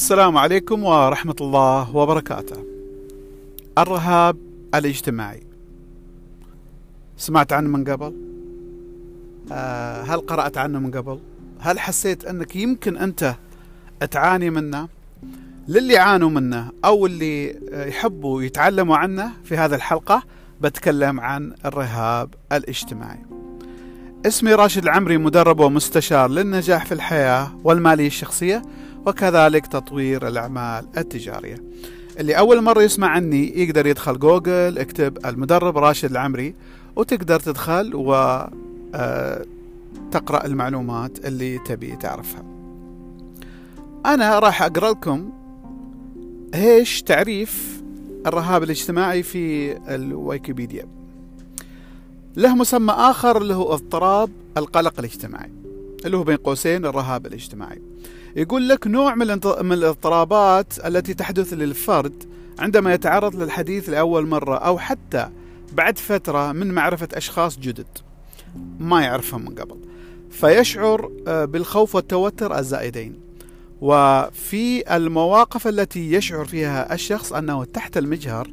السلام 0.00 0.38
عليكم 0.38 0.84
ورحمة 0.84 1.34
الله 1.40 1.96
وبركاته. 1.96 2.64
الرهاب 3.78 4.36
الاجتماعي. 4.74 5.42
سمعت 7.16 7.52
عنه 7.52 7.68
من 7.68 7.84
قبل؟ 7.84 8.14
آه، 9.52 10.02
هل 10.02 10.20
قرأت 10.20 10.58
عنه 10.58 10.78
من 10.78 10.90
قبل؟ 10.90 11.18
هل 11.58 11.78
حسيت 11.78 12.24
أنك 12.24 12.56
يمكن 12.56 12.96
أنت 12.96 13.34
تعاني 14.10 14.50
منه؟ 14.50 14.88
للي 15.68 15.98
عانوا 15.98 16.30
منه 16.30 16.70
أو 16.84 17.06
اللي 17.06 17.58
يحبوا 17.88 18.42
يتعلموا 18.42 18.96
عنه 18.96 19.32
في 19.44 19.56
هذه 19.56 19.74
الحلقة 19.74 20.22
بتكلم 20.60 21.20
عن 21.20 21.54
الرهاب 21.64 22.34
الاجتماعي. 22.52 23.22
اسمي 24.26 24.54
راشد 24.54 24.82
العمري 24.82 25.18
مدرب 25.18 25.60
ومستشار 25.60 26.30
للنجاح 26.30 26.86
في 26.86 26.92
الحياة 26.92 27.50
والمالية 27.64 28.06
الشخصية 28.06 28.62
وكذلك 29.06 29.66
تطوير 29.66 30.28
الأعمال 30.28 30.86
التجارية. 30.96 31.56
اللي 32.20 32.38
أول 32.38 32.62
مرة 32.62 32.82
يسمع 32.82 33.08
عني 33.08 33.62
يقدر 33.62 33.86
يدخل 33.86 34.18
جوجل 34.18 34.78
اكتب 34.78 35.26
المدرب 35.26 35.78
راشد 35.78 36.10
العمري 36.10 36.54
وتقدر 36.96 37.40
تدخل 37.40 37.94
و 37.94 38.14
آه، 38.94 39.44
تقرأ 40.10 40.46
المعلومات 40.46 41.26
اللي 41.26 41.58
تبي 41.58 41.96
تعرفها. 41.96 42.42
أنا 44.06 44.38
راح 44.38 44.62
أقرأ 44.62 44.90
لكم 44.90 45.32
إيش 46.54 47.02
تعريف 47.02 47.82
الرهاب 48.26 48.62
الاجتماعي 48.62 49.22
في 49.22 49.76
الويكيبيديا. 49.94 50.86
له 52.36 52.54
مسمى 52.54 52.92
آخر 52.92 53.36
اللي 53.36 53.54
هو 53.54 53.74
اضطراب 53.74 54.30
القلق 54.56 54.94
الاجتماعي 54.98 55.50
اللي 56.04 56.16
هو 56.16 56.22
بين 56.22 56.36
قوسين 56.36 56.86
الرهاب 56.86 57.26
الاجتماعي. 57.26 57.82
يقول 58.36 58.68
لك 58.68 58.86
نوع 58.86 59.14
من 59.14 59.72
الاضطرابات 59.72 60.86
التي 60.86 61.14
تحدث 61.14 61.52
للفرد 61.52 62.24
عندما 62.58 62.94
يتعرض 62.94 63.42
للحديث 63.42 63.88
لأول 63.88 64.26
مرة 64.26 64.56
أو 64.56 64.78
حتى 64.78 65.28
بعد 65.72 65.98
فترة 65.98 66.52
من 66.52 66.74
معرفة 66.74 67.08
أشخاص 67.14 67.58
جدد. 67.58 67.86
ما 68.80 69.02
يعرفهم 69.02 69.44
من 69.44 69.54
قبل. 69.54 69.76
فيشعر 70.30 71.10
آه، 71.28 71.44
بالخوف 71.44 71.94
والتوتر 71.94 72.58
الزائدين. 72.58 73.20
وفي 73.80 74.96
المواقف 74.96 75.66
التي 75.66 76.12
يشعر 76.12 76.44
فيها 76.44 76.94
الشخص 76.94 77.32
أنه 77.32 77.64
تحت 77.64 77.96
المجهر 77.98 78.50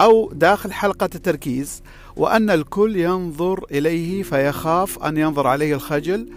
أو 0.00 0.32
داخل 0.32 0.72
حلقة 0.72 1.10
التركيز 1.14 1.82
وأن 2.16 2.50
الكل 2.50 2.96
ينظر 2.96 3.64
إليه 3.70 4.22
فيخاف 4.22 4.98
أن 4.98 5.16
ينظر 5.16 5.46
عليه 5.46 5.74
الخجل 5.74 6.28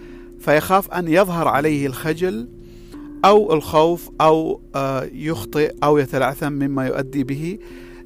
فيخاف 0.45 0.91
أن 0.91 1.07
يظهر 1.07 1.47
عليه 1.47 1.87
الخجل 1.87 2.49
أو 3.25 3.53
الخوف 3.53 4.09
أو 4.21 4.61
آه، 4.75 5.03
يخطئ 5.13 5.75
أو 5.83 5.97
يتلعثم 5.97 6.51
مما 6.51 6.85
يؤدي 6.87 7.23
به 7.23 7.59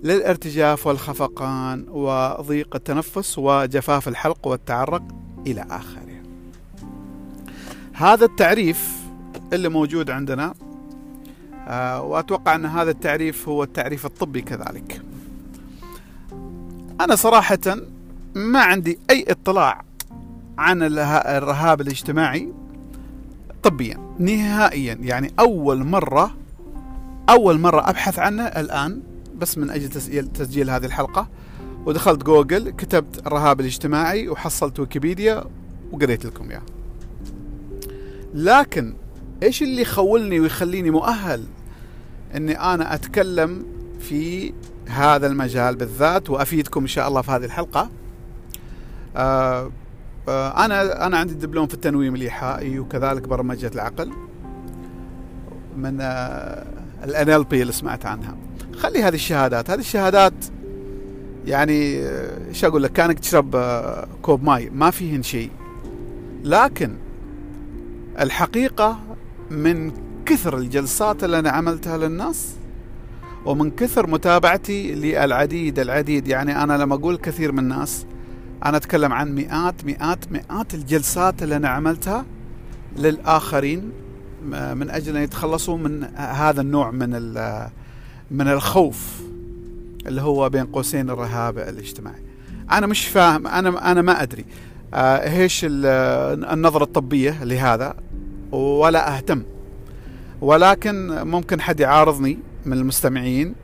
للارتجاف 0.04 0.88
والخفقان 0.88 1.86
وضيق 1.90 2.76
التنفس 2.76 3.38
وجفاف 3.38 4.08
الحلق 4.08 4.48
والتعرق 4.48 5.04
إلى 5.48 5.66
آخره. 5.70 6.22
هذا 7.94 8.26
التعريف 8.26 8.92
اللي 9.54 9.70
موجود 9.70 10.10
عندنا 10.10 10.54
آه، 11.68 12.02
وأتوقع 12.02 12.56
أن 12.56 12.66
هذا 12.66 12.92
التعريف 12.92 13.50
هو 13.50 13.64
التعريف 13.64 14.06
الطبي 14.06 14.42
كذلك. 14.42 15.02
أنا 17.02 17.16
صراحة 17.16 17.78
ما 18.36 18.60
عندي 18.60 19.00
أي 19.10 19.26
اطلاع 19.28 19.87
عن 20.58 20.84
الرهاب 20.84 21.82
الاجتماعي 21.82 22.54
طبيا 23.64 23.98
نهائيا 24.20 24.94
يعني 24.94 25.32
أول 25.40 25.84
مرة 25.84 26.32
أول 27.30 27.60
مرة 27.60 27.90
أبحث 27.90 28.20
عنه 28.20 28.44
الآن 28.44 29.02
بس 29.38 29.58
من 29.58 29.70
أجل 29.70 29.90
تسجيل, 29.90 30.28
تسجيل 30.28 30.70
هذه 30.70 30.86
الحلقة. 30.86 31.28
ودخلت 31.86 32.24
جوجل 32.24 32.70
كتبت 32.70 33.28
الرهاب 33.28 33.60
الاجتماعي 33.60 34.30
وحصلت 34.30 34.80
ويكيبيديا 34.80 35.44
وقريت 35.92 36.26
لكم 36.26 36.50
إياه. 36.50 36.62
لكن 38.34 38.96
إيش 39.44 39.64
اللي 39.64 39.82
يخولني 39.82 40.40
ويخليني 40.40 40.92
مؤهل 40.92 41.44
إني 42.36 42.60
أنا 42.60 42.94
أتكلم 42.94 43.66
في 44.00 44.54
هذا 44.88 45.28
المجال 45.28 45.76
بالذات؟ 45.76 46.30
وأفيدكم 46.30 46.82
إن 46.82 46.88
شاء 46.88 47.08
الله 47.08 47.22
في 47.22 47.32
هذه 47.32 47.46
الحلقة. 47.46 47.90
آه 49.16 49.72
أنا 50.30 51.06
أنا 51.08 51.18
عندي 51.18 51.34
دبلوم 51.34 51.68
في 51.68 51.74
التنويم 51.74 52.16
الإيحائي 52.16 52.80
وكذلك 52.80 53.28
برمجة 53.28 53.72
العقل 53.76 54.12
من 55.78 55.98
آه 56.02 56.66
ال 57.04 57.44
NLP 57.44 57.62
اللي 57.62 57.74
سمعت 57.74 58.06
عنها. 58.06 58.36
خلي 58.74 59.04
هذه 59.04 59.16
الشهادات. 59.16 59.70
هذه 59.70 59.80
الشهادات 59.80 60.34
يعني 61.46 62.00
آه، 62.00 62.48
إيش 62.48 62.66
أقول 62.66 62.84
لك؟ 62.84 62.92
كانك 62.92 63.20
تشرب 63.20 63.56
آه، 63.56 64.08
كوب 64.22 64.44
ماي. 64.44 64.70
ما 64.70 64.92
فيهن 64.92 65.24
شيء. 65.24 65.52
لكن 66.44 66.96
الحقيقة 68.20 69.00
من 69.52 69.92
كثر 70.26 70.58
الجلسات 70.58 71.24
اللي 71.24 71.40
أنا 71.40 71.50
عملتها 71.50 71.98
للناس 71.98 72.56
ومن 73.46 73.72
كثر 73.72 74.08
متابعتي 74.08 74.96
للعديد 74.96 75.80
العديد 75.80 76.28
يعني 76.28 76.64
أنا 76.64 76.78
لما 76.78 76.96
أقول 76.96 77.18
كثير 77.18 77.52
من 77.52 77.60
الناس 77.60 78.06
أنا 78.66 78.78
أتكلم 78.78 79.14
عن 79.14 79.36
مئات 79.36 79.86
مئات 79.86 80.32
مئات 80.32 80.74
الجلسات 80.74 81.44
اللي 81.44 81.56
أنا 81.56 81.70
عملتها 81.70 82.26
للآخرين 82.98 83.92
من 84.52 84.90
أجل 84.90 85.18
أن 85.18 85.24
يتخلصوا 85.24 85.78
من 85.78 86.04
هذا 86.16 86.62
النوع 86.62 86.92
من 86.92 87.10
من 88.32 88.48
الخوف 88.48 89.22
اللي 90.08 90.22
هو 90.22 90.50
بين 90.50 90.66
قوسين 90.66 91.10
الرهاب 91.10 91.58
الاجتماعي. 91.58 92.22
أنا 92.72 92.88
مش 92.88 93.08
فاهم 93.08 93.48
أنا 93.48 93.92
أنا 93.92 94.02
ما 94.02 94.22
أدري 94.24 94.46
آه، 94.94 95.42
إيش 95.42 95.66
النظرة 95.70 96.84
الطبية 96.84 97.44
لهذا 97.44 97.94
ولا 98.52 99.18
أهتم. 99.18 99.44
ولكن 100.42 101.08
ممكن 101.08 101.62
حد 101.62 101.80
يعارضني 101.80 102.40
من 102.66 102.74
المستمعين 102.74 103.56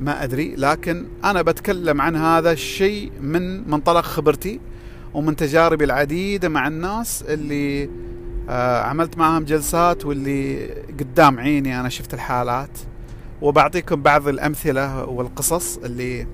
ما 0.00 0.24
أدري 0.24 0.54
لكن 0.56 1.06
أنا 1.24 1.42
بتكلم 1.42 2.00
عن 2.00 2.16
هذا 2.16 2.52
الشيء 2.52 3.12
من 3.20 3.70
منطلق 3.70 4.00
خبرتي 4.00 4.60
ومن 5.14 5.36
تجاربي 5.36 5.84
العديدة 5.84 6.48
مع 6.48 6.66
الناس 6.66 7.22
اللي 7.28 7.90
آه 8.48 8.82
عملت 8.82 9.18
معهم 9.18 9.44
جلسات 9.44 10.04
واللي 10.06 10.70
قدام 11.00 11.38
عيني 11.40 11.80
أنا 11.80 11.88
شفت 11.88 12.14
الحالات 12.14 12.78
وبعطيكم 13.42 14.02
بعض 14.02 14.28
الأمثلة 14.28 15.04
والقصص 15.04 15.76
اللي 15.78 16.26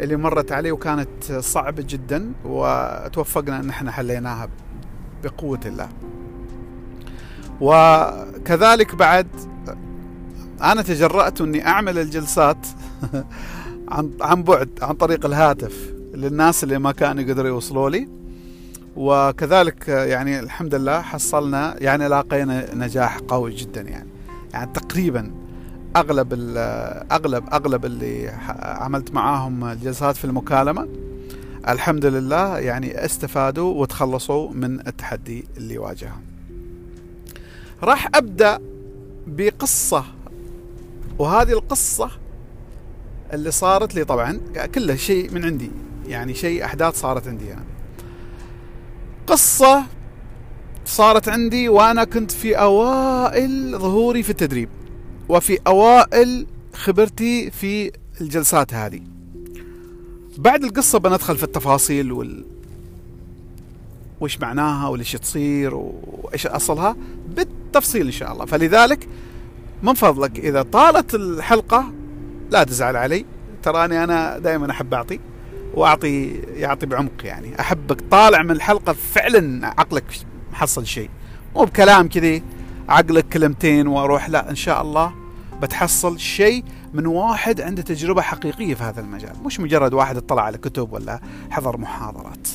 اللي 0.00 0.16
مرت 0.16 0.52
علي 0.52 0.72
وكانت 0.72 1.32
صعبة 1.40 1.84
جدا 1.88 2.32
وتوفقنا 2.44 3.60
إن 3.60 3.68
إحنا 3.68 3.90
حليناها 3.90 4.48
بقوة 5.24 5.60
الله. 5.66 5.88
وكذلك 7.60 8.94
بعد 8.94 9.26
أنا 10.62 10.82
تجرأت 10.82 11.40
أني 11.40 11.66
أعمل 11.66 11.98
الجلسات 11.98 12.66
عن 13.88 14.10
عن 14.20 14.42
بعد 14.42 14.68
عن 14.82 14.94
طريق 14.94 15.26
الهاتف 15.26 15.92
للناس 16.14 16.64
اللي 16.64 16.78
ما 16.78 16.92
كانوا 16.92 17.22
يقدروا 17.22 17.48
يوصلوا 17.48 17.90
لي. 17.90 18.08
وكذلك 18.96 19.88
يعني 19.88 20.40
الحمد 20.40 20.74
لله 20.74 21.00
حصلنا 21.00 21.76
يعني 21.78 22.08
لاقينا 22.08 22.74
نجاح 22.74 23.18
قوي 23.18 23.54
جدا 23.54 23.80
يعني. 23.80 24.08
يعني 24.52 24.72
تقريبا 24.72 25.32
أغلب 25.96 26.32
أغلب 27.12 27.44
أغلب 27.52 27.84
اللي 27.84 28.28
عملت 28.58 29.14
معاهم 29.14 29.64
الجلسات 29.64 30.16
في 30.16 30.24
المكالمة 30.24 30.88
الحمد 31.68 32.06
لله 32.06 32.58
يعني 32.58 33.04
استفادوا 33.04 33.74
وتخلصوا 33.74 34.52
من 34.52 34.80
التحدي 34.86 35.44
اللي 35.56 35.78
واجههم. 35.78 36.22
راح 37.82 38.08
أبدأ 38.14 38.58
بقصة 39.26 40.04
وهذه 41.18 41.52
القصة 41.52 42.10
اللي 43.32 43.50
صارت 43.50 43.94
لي 43.94 44.04
طبعا 44.04 44.40
كله 44.74 44.96
شيء 44.96 45.30
من 45.30 45.44
عندي 45.44 45.70
يعني 46.06 46.34
شيء 46.34 46.64
أحداث 46.64 47.00
صارت 47.00 47.28
عندي 47.28 47.44
أنا 47.44 47.52
يعني. 47.52 47.64
قصة 49.26 49.84
صارت 50.84 51.28
عندي 51.28 51.68
وأنا 51.68 52.04
كنت 52.04 52.30
في 52.30 52.54
أوائل 52.54 53.78
ظهوري 53.78 54.22
في 54.22 54.30
التدريب 54.30 54.68
وفي 55.28 55.58
أوائل 55.66 56.46
خبرتي 56.74 57.50
في 57.50 57.92
الجلسات 58.20 58.74
هذه. 58.74 59.00
بعد 60.38 60.64
القصة 60.64 60.98
بندخل 60.98 61.36
في 61.36 61.44
التفاصيل 61.44 62.12
وال 62.12 62.44
وش 64.20 64.40
معناها 64.40 64.88
وليش 64.88 65.12
تصير 65.12 65.74
وإيش 65.74 66.46
أصلها؟ 66.46 66.96
بالتفصيل 67.36 68.06
إن 68.06 68.12
شاء 68.12 68.32
الله. 68.32 68.44
فلذلك 68.44 69.08
من 69.82 69.94
فضلك 69.94 70.38
إذا 70.38 70.62
طالت 70.62 71.14
الحلقة 71.14 71.92
لا 72.50 72.64
تزعل 72.64 72.96
علي. 72.96 73.24
تراني 73.62 74.04
أنا 74.04 74.38
دائما 74.38 74.70
أحب 74.70 74.94
أعطي 74.94 75.20
وأعطي 75.74 76.30
يعطي 76.56 76.86
بعمق 76.86 77.24
يعني. 77.24 77.60
أحبك 77.60 78.00
طالع 78.10 78.42
من 78.42 78.50
الحلقة 78.50 78.92
فعلا 78.92 79.66
عقلك 79.66 80.04
محصل 80.52 80.86
شيء. 80.86 81.10
مو 81.56 81.64
بكلام 81.64 82.08
كذي 82.08 82.42
عقلك 82.88 83.28
كلمتين 83.28 83.86
وأروح 83.86 84.28
لا 84.28 84.50
إن 84.50 84.54
شاء 84.54 84.82
الله 84.82 85.14
بتحصل 85.62 86.18
شيء 86.18 86.64
من 86.94 87.06
واحد 87.06 87.60
عنده 87.60 87.82
تجربة 87.82 88.22
حقيقية 88.22 88.74
في 88.74 88.82
هذا 88.82 89.00
المجال. 89.00 89.32
مش 89.44 89.60
مجرد 89.60 89.94
واحد 89.94 90.16
اطلع 90.16 90.42
على 90.42 90.58
كتب 90.58 90.92
ولا 90.92 91.20
حضر 91.50 91.76
محاضرات. 91.76 92.48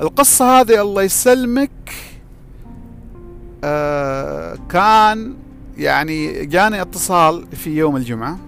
القصة 0.00 0.60
هذه 0.60 0.80
الله 0.80 1.02
يسلمك 1.02 1.70
آه 3.64 4.58
كان 4.68 5.34
يعني 5.76 6.46
جاني 6.46 6.82
اتصال 6.82 7.46
في 7.56 7.76
يوم 7.76 7.96
الجمعة. 7.96 8.38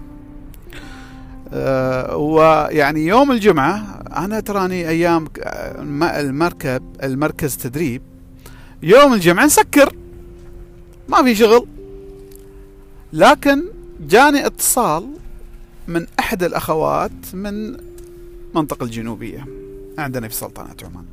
آه 1.53 2.15
ويعني 2.17 3.05
يوم 3.05 3.31
الجمعة 3.31 4.03
أنا 4.17 4.39
تراني 4.39 4.89
أيام 4.89 5.27
المركب 6.01 6.83
المركز 7.03 7.57
تدريب. 7.57 8.01
يوم 8.83 9.13
الجمعة 9.13 9.45
نسكر. 9.45 9.95
ما 11.09 11.23
في 11.23 11.35
شغل. 11.35 11.67
لكن 13.13 13.63
جاني 13.99 14.45
اتصال 14.45 15.09
من 15.87 16.05
أحد 16.19 16.43
الأخوات 16.43 17.11
من 17.33 17.77
المنطقة 18.49 18.83
الجنوبية 18.83 19.45
عندنا 19.97 20.27
في 20.27 20.35
سلطنة 20.35 20.75
عمان. 20.83 21.05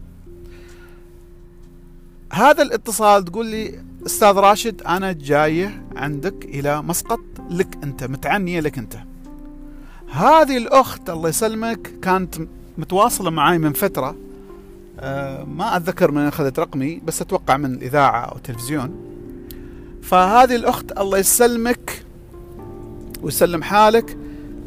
هذا 2.33 2.63
الاتصال 2.63 3.25
تقول 3.25 3.47
لي 3.47 3.81
أستاذ 4.07 4.37
راشد 4.37 4.83
أنا 4.83 5.13
جاية 5.13 5.83
عندك 5.97 6.45
إلى 6.45 6.83
مسقط. 6.83 7.21
لك 7.51 7.79
أنت 7.83 8.05
متعنية 8.05 8.61
لك 8.61 8.79
أنت. 8.79 8.97
هذه 10.13 10.57
الأخت 10.57 11.11
الله 11.11 11.29
يسلمك 11.29 12.01
كانت 12.03 12.35
متواصلة 12.79 13.31
معي 13.31 13.59
من 13.59 13.73
فترة. 13.73 14.17
أه 15.01 15.45
ما 15.45 15.77
أتذكر 15.77 16.11
من 16.11 16.23
أخذت 16.23 16.59
رقمي 16.59 17.01
بس 17.05 17.23
أتوقع 17.23 17.57
من 17.57 17.75
الإذاعة 17.75 18.21
أو 18.21 18.37
التلفزيون. 18.37 18.95
فهذه 20.03 20.57
الأخت 20.57 20.99
الله 20.99 21.19
يسلمك 21.19 22.05
ويسلم 23.23 23.63
حالك. 23.63 24.19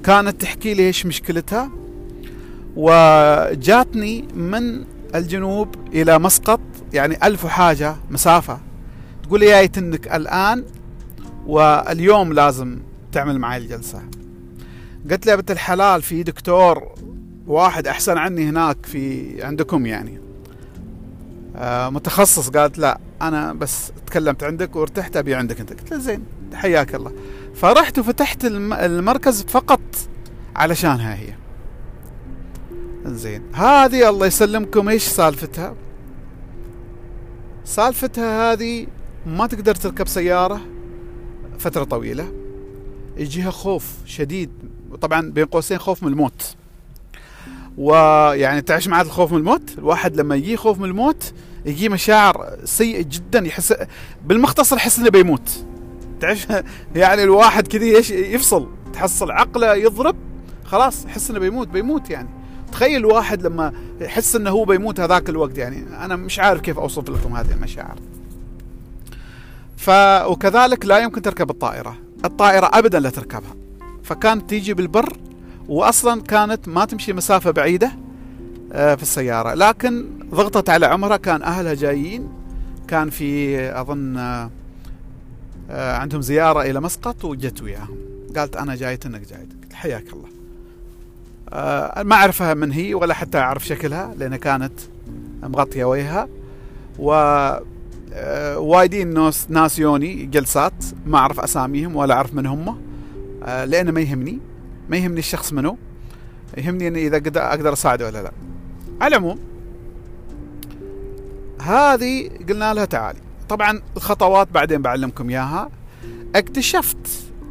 كانت 0.03 0.41
تحكي 0.41 0.73
لي 0.73 0.87
إيش 0.87 1.05
مشكلتها. 1.05 1.71
وجاتني 2.75 4.27
من 4.35 4.85
الجنوب 5.15 5.75
إلى 5.93 6.19
مسقط 6.19 6.61
يعني 6.93 7.27
ألف 7.27 7.45
وحاجة 7.45 7.95
مسافة. 8.11 8.59
تقول 9.25 9.39
لي 9.39 9.45
جايت 9.45 9.77
انك 9.77 10.15
الآن 10.15 10.65
واليوم 11.45 12.33
لازم 12.33 12.79
تعمل 13.11 13.39
معي 13.39 13.57
الجلسة. 13.57 14.01
قلت 15.11 15.25
لي 15.25 15.31
يا 15.31 15.35
بنت 15.35 15.51
الحلال 15.51 16.01
في 16.01 16.23
دكتور 16.23 16.95
واحد 17.47 17.87
أحسن 17.87 18.17
عني 18.17 18.49
هناك 18.49 18.85
في 18.85 19.43
عندكم 19.43 19.85
يعني. 19.85 20.19
آه 21.55 21.89
متخصص 21.89 22.49
قالت 22.49 22.77
لا 22.77 22.99
أنا 23.21 23.53
بس 23.53 23.91
تكلمت 24.07 24.43
عندك 24.43 24.75
وارتحت 24.75 25.17
أبي 25.17 25.35
عندك 25.35 25.59
أنت. 25.59 25.73
قلت 25.73 25.91
له 25.91 25.97
زين 25.97 26.23
حياك 26.53 26.95
الله. 26.95 27.13
فرحت 27.55 27.99
وفتحت 27.99 28.45
المركز 28.45 29.43
فقط 29.43 29.81
علشانها 30.55 31.15
هي. 31.15 31.33
زين 33.05 33.41
هذه 33.53 34.09
الله 34.09 34.27
يسلمكم. 34.27 34.89
إيش 34.89 35.03
سالفتها؟ 35.03 35.75
سالفتها 37.65 38.53
هذه 38.53 38.87
ما 39.25 39.47
تقدر 39.47 39.75
تركب 39.75 40.07
سيارة 40.07 40.61
فترة 41.59 41.83
طويلة. 41.83 42.31
يجيها 43.17 43.51
خوف 43.51 43.93
شديد. 44.05 44.49
طبعا 45.01 45.31
بين 45.31 45.45
قوسين 45.45 45.77
خوف 45.77 46.03
من 46.03 46.09
الموت. 46.11 46.55
ويعني 47.77 48.61
تعيش 48.61 48.87
معاه 48.87 49.03
الخوف 49.03 49.31
من 49.31 49.37
الموت؟ 49.37 49.77
الواحد 49.77 50.15
لما 50.17 50.35
يجي 50.35 50.57
خوف 50.57 50.79
من 50.79 50.85
الموت 50.85 51.33
يجي 51.65 51.89
مشاعر 51.89 52.57
سيئة 52.63 53.01
جدا. 53.01 53.47
يحس 53.47 53.73
بالمختصر 54.25 54.75
يحس 54.75 54.99
إنه 54.99 55.09
بيموت. 55.09 55.65
تعيش 56.21 56.47
يعني 56.95 57.23
الواحد 57.23 57.67
كذا 57.67 57.85
يفصل؟ 58.13 58.67
تحصل 58.93 59.31
عقله 59.31 59.75
يضرب 59.75 60.15
خلاص 60.65 61.05
يحس 61.05 61.29
إنه 61.29 61.39
بيموت 61.39 61.67
بيموت 61.67 62.09
يعني. 62.09 62.29
تخيل 62.71 62.97
الواحد 62.97 63.41
لما 63.41 63.73
يحس 64.01 64.35
إنه 64.35 64.49
هو 64.49 64.65
بيموت 64.65 64.99
هذاك 64.99 65.29
الوقت 65.29 65.57
يعني. 65.57 66.05
أنا 66.05 66.15
مش 66.15 66.39
عارف 66.39 66.61
كيف 66.61 66.79
أوصف 66.79 67.09
لكم 67.09 67.35
هذه 67.35 67.51
المشاعر. 67.51 67.95
ف 69.77 69.89
وكذلك 70.25 70.85
لا 70.85 70.97
يمكن 70.99 71.21
تركب 71.21 71.49
الطائرة. 71.49 71.97
الطائرة 72.25 72.69
ابدا 72.73 72.99
لا 72.99 73.09
تركبها. 73.09 73.55
فكانت 74.03 74.49
تيجي 74.49 74.73
بالبر 74.73 75.17
واصلا 75.67 76.21
كانت 76.21 76.67
ما 76.67 76.85
تمشي 76.85 77.13
مسافة 77.13 77.51
بعيدة 77.51 77.91
آه، 78.73 78.95
في 78.95 79.01
السيارة. 79.01 79.53
لكن 79.53 80.05
ضغطت 80.29 80.69
على 80.69 80.85
عمرها 80.85 81.17
كان 81.17 81.43
أهلها 81.43 81.73
جايين. 81.73 82.29
كان 82.87 83.09
في 83.09 83.59
أظن 83.81 84.17
آه، 84.17 84.49
عندهم 85.69 86.21
زيارة 86.21 86.61
إلى 86.61 86.81
مسقط 86.81 87.25
وجت 87.25 87.61
وياهم. 87.61 87.97
قالت 88.37 88.55
أنا 88.55 88.75
جايت 88.75 89.05
إنك 89.05 89.21
جايت. 89.21 89.49
حياك 89.73 90.13
الله. 90.13 90.29
آه، 91.49 92.03
ما 92.03 92.15
أعرفها 92.15 92.53
من 92.53 92.71
هي 92.71 92.93
ولا 92.93 93.13
حتى 93.13 93.37
أعرف 93.37 93.65
شكلها 93.65 94.13
لأن 94.17 94.35
كانت 94.35 94.73
مغطية 95.43 95.85
وجهها. 95.85 96.27
و 96.99 97.11
وايدين 98.57 99.13
ناس 99.13 99.47
ناس 99.49 99.79
يوني 99.79 100.25
جلسات 100.25 100.85
ما 101.05 101.17
أعرف 101.17 101.39
أساميهم 101.39 101.95
ولا 101.95 102.13
أعرف 102.13 102.33
من 102.33 102.45
هم. 102.45 102.81
لأنه 103.45 103.91
ما 103.91 104.01
يهمني. 104.01 104.39
ما 104.89 104.97
يهمني 104.97 105.19
الشخص 105.19 105.53
منو. 105.53 105.77
يهمني 106.57 106.87
إني 106.87 107.07
إذا 107.07 107.17
أقدر 107.37 107.73
أساعده 107.73 108.05
ولا 108.05 108.23
لا. 108.23 108.31
على 109.01 109.15
العموم 109.15 109.39
هذه 111.61 112.29
قلنا 112.49 112.73
لها 112.73 112.85
تعالي. 112.85 113.19
طبعا 113.49 113.81
الخطوات 113.97 114.47
بعدين 114.51 114.81
بعلمكم 114.81 115.29
إياها. 115.29 115.69
اكتشفت 116.35 117.07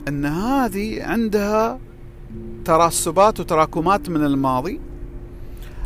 إن 0.09 0.25
هذه 0.25 1.05
عندها 1.05 1.79
ترسبات 2.65 3.41
وتراكمات 3.41 4.09
من 4.09 4.25
الماضي 4.25 4.81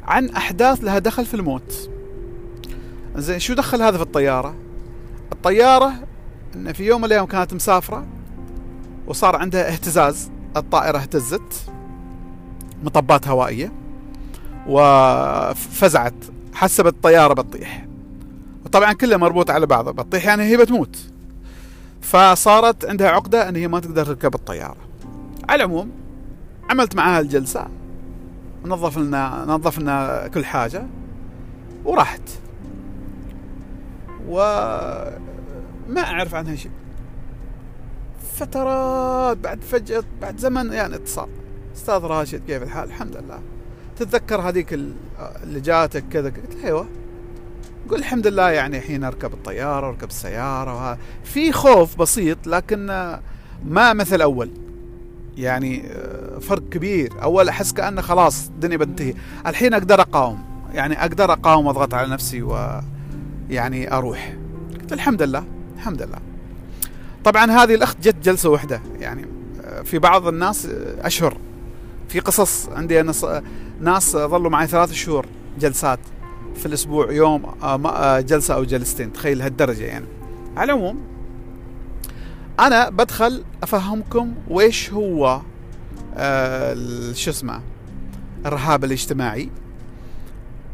عن 0.05 0.31
أحداث 0.31 0.85
لها 0.85 0.99
دخل 0.99 1.27
في 1.27 1.35
الموت. 1.35 1.91
زين 3.17 3.39
شو 3.39 3.55
دخل 3.55 3.83
هذا 3.83 3.97
في 3.97 4.03
الطيارة؟ 4.03 4.55
الطيارة 5.39 5.93
إن 6.55 6.73
في 6.73 6.87
يوم 6.87 7.01
من 7.01 7.05
الأيام 7.07 7.27
كانت 7.27 7.55
مسافرة 7.55 8.07
وصار 9.07 9.37
عندها 9.37 9.73
اهتزاز 9.73 10.31
الطائرة 10.57 10.99
اهتزت 10.99 11.71
مطبات 12.85 13.29
هوائية 13.29 13.73
وفزعت 14.67 16.15
حسبت 16.55 16.93
الطيارة 16.93 17.35
بتطيح. 17.35 17.87
وطبعا 18.65 18.93
كله 18.93 19.17
مربوط 19.17 19.51
على 19.51 19.67
بعضه 19.67 19.91
بتطيح 19.93 20.27
يعني 20.27 20.43
هي 20.43 20.57
بتموت. 20.57 20.97
فصارت 22.01 22.85
عندها 22.85 23.09
عقدة 23.09 23.49
إن 23.49 23.57
هي 23.57 23.69
ما 23.69 23.81
تقدر 23.81 24.05
تركب 24.05 24.35
الطيارة. 24.35 24.77
على 25.49 25.65
العموم 25.65 25.91
عملت 26.71 26.97
معاها 26.97 27.21
الجلسة 27.21 27.69
نظف 28.65 29.79
لنا 29.79 30.31
كل 30.35 30.45
حاجة 30.45 30.87
وراحت. 31.85 32.23
وما 34.29 36.01
أعرف 36.01 36.35
عنها 36.35 36.57
شيء. 36.57 36.71
فترات 38.35 39.37
بعد 39.37 39.63
فجأة 39.63 40.05
بعد 40.23 40.39
زمن 40.39 40.73
يعني 40.73 40.95
اتصال. 40.95 41.29
أستاذ 41.77 41.95
راشد 41.95 42.43
كيف 42.47 42.63
الحال؟ 42.63 42.85
الحمد 42.85 43.17
لله. 43.17 43.39
تتذكر 43.97 44.41
هذيك 44.41 44.73
اللي 45.43 45.61
جاتك 45.61 46.05
كذا؟ 46.11 46.29
قلت 46.29 46.55
له 46.55 46.65
أيوه. 46.65 46.87
قول 47.91 47.99
الحمد 47.99 48.27
لله 48.27 48.51
يعني 48.51 48.79
الحين 48.79 49.05
أركب 49.05 49.33
الطيارة 49.33 49.87
واركب 49.87 50.09
السيارة 50.09 50.75
وهذا 50.75 50.99
في 51.25 51.53
خوف 51.53 51.97
بسيط 51.97 52.47
لكن 52.47 52.87
ما 53.65 53.93
مثل 53.93 54.21
أول. 54.21 54.51
يعني 55.37 55.87
آه، 55.87 56.39
فرق 56.39 56.69
كبير. 56.69 57.13
أول 57.23 57.49
أحس 57.49 57.73
كأنه 57.73 58.01
خلاص 58.01 58.49
الدنيا 58.49 58.77
بتنتهي. 58.77 59.15
الحين 59.47 59.75
أقدر 59.75 60.01
أقاوم. 60.01 60.45
يعني 60.75 61.01
أقدر 61.01 61.33
أقاوم 61.33 61.67
واضغط 61.67 61.95
على 61.95 62.09
نفسي 62.09 62.43
ويعني 63.49 63.93
أروح. 63.93 64.37
قلت 64.81 64.93
الحمد 64.93 65.23
لله 65.23 65.45
الحمد 65.77 66.03
لله. 66.03 66.19
طبعا 67.25 67.51
هذه 67.51 67.75
الأخت 67.75 67.97
جت 68.03 68.17
جلسة 68.25 68.49
واحدة 68.51 68.83
يعني 69.01 69.27
آه، 69.65 69.83
في 69.83 69.99
بعض 69.99 70.27
الناس 70.27 70.67
آه، 70.67 71.07
أشهر. 71.07 71.37
في 72.09 72.21
قصص 72.21 72.69
عندي 72.69 73.03
ناس 73.03 73.27
ناس 73.81 74.17
ظلوا 74.17 74.51
معي 74.51 74.67
ثلاث 74.67 74.93
شهور 74.93 75.27
جلسات 75.61 75.99
في 76.55 76.67
الأسبوع 76.67 77.13
يوم 77.13 77.55
آه، 77.63 78.21
جلسة 78.21 78.55
أو 78.55 78.65
جلستين 78.65 79.13
تخيل 79.13 79.43
هالدرجة 79.43 79.85
يعني. 79.85 80.07
على 80.57 80.73
العموم 80.73 81.01
أنا 82.61 82.91
بدخل 82.91 83.45
أفهمكم 83.63 84.35
ويش 84.49 84.93
هو 84.93 85.41
شو 87.13 87.31
اسمه 87.31 87.61
الرهاب 88.47 88.85
الاجتماعي 88.85 89.51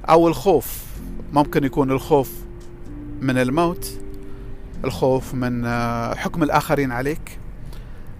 أو 0.08 0.28
الخوف. 0.28 0.84
ممكن 1.32 1.64
يكون 1.64 1.90
الخوف 1.90 2.43
من 3.24 3.38
الموت 3.38 3.92
الخوف 4.84 5.34
من 5.34 5.64
آه، 5.64 6.14
حكم 6.14 6.42
الآخرين 6.42 6.92
عليك 6.92 7.38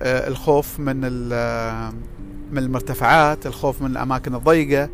آه، 0.02 0.28
الخوف 0.28 0.80
من 0.80 1.00
من 2.52 2.58
المرتفعات 2.58 3.46
الخوف 3.46 3.82
من 3.82 3.90
الأماكن 3.90 4.34
الضيقة 4.34 4.88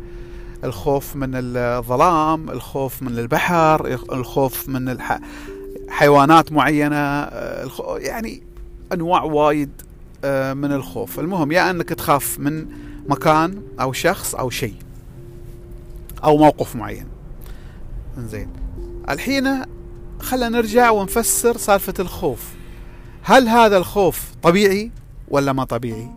الخوف 0.63 1.15
من 1.15 1.31
الظلام 1.33 2.49
الخوف 2.49 3.01
من 3.03 3.17
البحر 3.17 3.85
الخوف 4.11 4.69
من 4.69 4.89
الح... 4.89 5.19
حيوانات 5.89 6.51
معينة 6.51 6.95
آه، 6.95 7.97
يعني 7.97 8.43
أنواع 8.93 9.23
وايد 9.23 9.69
آه، 10.23 10.53
من 10.53 10.71
الخوف. 10.71 11.19
المهم 11.19 11.51
يا 11.51 11.69
أنك 11.69 11.89
تخاف 11.89 12.39
من 12.39 12.67
مكان 13.09 13.61
أو 13.81 13.93
شخص 13.93 14.35
أو 14.35 14.49
شيء 14.49 14.75
أو 16.23 16.37
موقف 16.37 16.75
معين. 16.75 17.07
زين 18.17 18.49
الحين 19.09 19.63
خلينا 20.21 20.49
نرجع 20.49 20.89
ونفسر 20.89 21.57
سالفة 21.57 21.93
الخوف. 21.99 22.39
هل 23.23 23.47
هذا 23.47 23.77
الخوف 23.77 24.21
طبيعي 24.43 24.91
ولا 25.27 25.53
ما 25.53 25.63
طبيعي؟ 25.63 26.09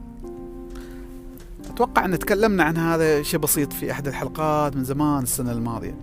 أتوقع 1.70 2.04
أن 2.04 2.18
تكلمنا 2.18 2.64
عن 2.64 2.76
هذا 2.76 3.22
شيء 3.22 3.40
بسيط 3.40 3.72
في 3.72 3.92
أحد 3.92 4.08
الحلقات 4.08 4.76
من 4.76 4.84
زمان 4.84 5.22
السنة 5.22 5.52
الماضية. 5.52 5.94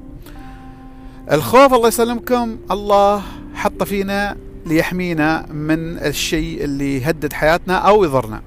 الخوف 1.31 1.73
الله 1.73 1.87
يسلمكم 1.87 2.57
الله 2.71 3.23
حط 3.53 3.83
فينا 3.83 4.37
ليحمينا 4.65 5.45
من 5.51 5.97
الشيء 5.97 6.63
اللي 6.63 6.97
يهدد 6.97 7.33
حياتنا 7.33 7.75
أو 7.75 8.03
يضرنا. 8.03 8.41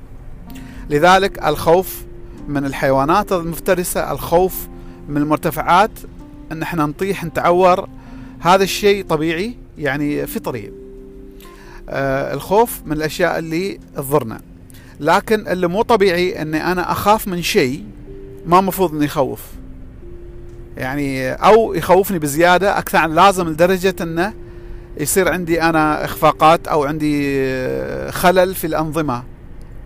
لذلك 0.91 1.47
الخوف 1.47 2.03
من 2.49 2.65
الحيوانات 2.65 3.33
المفترسة 3.33 4.13
الخوف 4.13 4.69
من 5.09 5.17
المرتفعات 5.17 5.91
إن 6.53 6.63
إحنا 6.63 6.87
نطيح 6.87 7.25
نتعور 7.25 7.89
هذا 8.45 8.65
الشيء 8.65 9.05
طبيعي 9.05 9.55
يعني 9.79 10.27
فطري. 10.27 10.73
آه 11.89 12.35
الخوف 12.35 12.81
من 12.87 12.93
الأشياء 12.93 13.39
اللي 13.39 13.79
تضرنا. 13.97 14.41
لكن 15.01 15.49
اللي 15.49 15.67
مو 15.67 15.83
طبيعي 15.83 16.43
إني 16.43 16.73
أنا 16.73 16.93
أخاف 16.93 17.29
من 17.29 17.43
شيء 17.43 17.85
ما 18.47 18.61
مفروض 18.61 18.95
إني 18.95 19.05
يخوف 19.05 19.41
يعني 20.77 21.33
أو 21.33 21.75
يخوفني 21.75 22.19
بزيادة 22.19 22.79
أكثر 22.79 22.99
عن 22.99 23.15
لازم 23.15 23.49
لدرجة 23.49 23.95
إنه 24.01 24.33
يصير 25.01 25.33
عندي 25.33 25.63
أنا 25.63 26.05
إخفاقات 26.05 26.69
أو 26.69 26.85
عندي 26.85 27.47
خلل 28.11 28.55
في 28.55 28.67
الأنظمة 28.67 29.23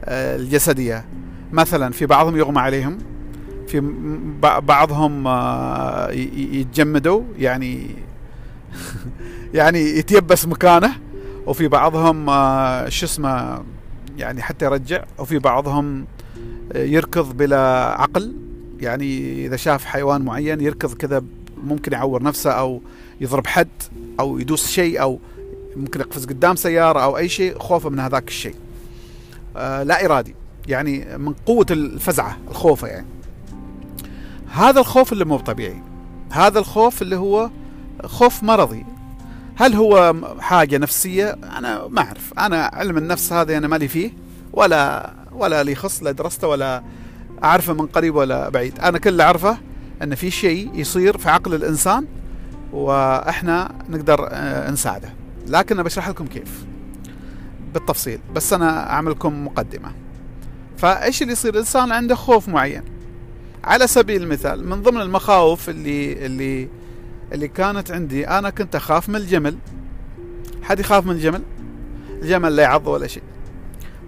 آه، 0.05 0.37
الجسدية. 0.37 1.05
مثلا 1.53 1.93
في 1.93 2.07
بعضهم 2.07 2.37
يغمى 2.37 2.61
عليهم 2.61 2.99
في 3.69 3.81
بعضهم 4.62 5.27
آه، 5.27 6.11
يتجمدوا 6.53 7.23
يعني 7.38 7.87
يعني 9.55 9.81
يتيبس 9.81 10.47
مكانه 10.47 10.91
وفي 11.47 11.69
بعضهم 11.69 12.31
آه، 12.31 12.89
شو 12.89 13.07
اسمه 13.07 13.63
يعني 14.17 14.43
حتى 14.43 14.65
يرجع 14.65 15.05
وفي 15.19 15.39
بعضهم 15.39 16.07
يركض 16.75 17.37
بلا 17.37 17.95
عقل. 17.99 18.37
يعني 18.81 19.47
إذا 19.47 19.57
شاف 19.57 19.85
حيوان 19.85 20.23
معين 20.23 20.61
يركض 20.61 20.95
كذا 20.95 21.23
ممكن 21.65 21.93
يعور 21.93 22.23
نفسه 22.23 22.51
أو 22.51 22.81
يضرب 23.21 23.47
حد 23.47 23.69
أو 24.21 24.39
يدوس 24.39 24.71
شيء 24.71 25.03
أو 25.03 25.19
ممكن 25.77 26.01
يقفز 26.01 26.27
قدام 26.27 26.57
سيارة 26.57 27.01
أو 27.01 27.17
أي 27.17 27.29
شيء 27.29 27.59
خوفه 27.59 27.91
من 27.91 28.01
هذاك 28.01 28.29
الشيء. 28.29 28.55
آه 29.57 29.83
لا 29.83 30.05
إرادي. 30.05 30.35
يعني 30.69 31.19
من 31.19 31.33
قوة 31.47 31.67
الفزعة 31.71 32.37
الخوفه 32.51 32.89
يعني. 32.89 33.07
هذا 34.53 34.81
الخوف 34.81 35.13
اللي 35.13 35.25
مو 35.25 35.39
طبيعي. 35.39 35.83
هذا 36.31 36.59
الخوف 36.59 37.03
اللي 37.03 37.17
هو 37.17 37.51
خوف 38.05 38.43
مرضي. 38.43 38.87
هل 39.57 39.75
هو 39.75 40.14
حاجة 40.40 40.78
نفسية؟ 40.78 41.31
أنا 41.31 41.87
ما 41.88 42.00
أعرف. 42.00 42.33
أنا 42.38 42.71
علم 42.73 42.99
النفس 42.99 43.33
هذا 43.33 43.59
أنا 43.59 43.69
مالي 43.69 43.88
فيه 43.88 44.11
ولا 44.52 45.14
ولا 45.33 45.62
لي 45.62 45.75
خص 45.75 46.02
لا 46.02 46.11
درسته 46.11 46.49
ولا 46.49 46.83
أعرفه 47.45 47.73
من 47.73 47.87
قريب 47.87 48.14
ولا 48.14 48.49
بعيد. 48.49 48.78
أنا 48.78 48.99
كل 48.99 49.11
اللي 49.11 49.23
أعرفه 49.23 49.59
إن 50.02 50.14
في 50.14 50.31
شيء 50.31 50.71
يصير 50.75 51.19
في 51.19 51.31
عقل 51.31 51.55
الإنسان 51.55 52.07
وإحنا 52.73 53.73
نقدر 53.88 54.28
آه، 54.31 54.71
نساعده. 54.71 55.12
لكن 55.47 55.83
بشرح 55.83 56.09
لكم 56.09 56.26
كيف. 56.26 56.64
بالتفصيل. 57.75 58.21
بس 58.35 58.52
أنا 58.52 58.90
اعمل 58.90 59.11
لكم 59.11 59.45
مقدمة. 59.45 59.93
فإيش 60.76 61.23
اللي 61.23 61.33
يصير؟ 61.33 61.55
الإنسان 61.55 61.93
عنده 61.93 62.14
خوف 62.14 62.49
معين. 62.49 62.83
على 63.64 63.87
سبيل 63.87 64.23
المثال 64.23 64.69
من 64.69 64.83
ضمن 64.83 65.00
المخاوف 65.00 65.69
اللي 65.69 66.26
اللي 66.26 66.69
اللي 67.33 67.49
كانت 67.49 67.91
عندي. 67.91 68.29
أنا 68.29 68.51
كنت 68.51 68.77
أخاف 68.77 69.09
من 69.09 69.17
الجمل. 69.17 69.57
حد 70.63 70.81
يخاف 70.81 71.07
من 71.07 71.13
الجمل؟ 71.13 71.43
الجمل 72.23 72.57
لا 72.57 72.63
يعض 72.63 72.87
ولا 72.87 73.07
شيء. 73.07 73.23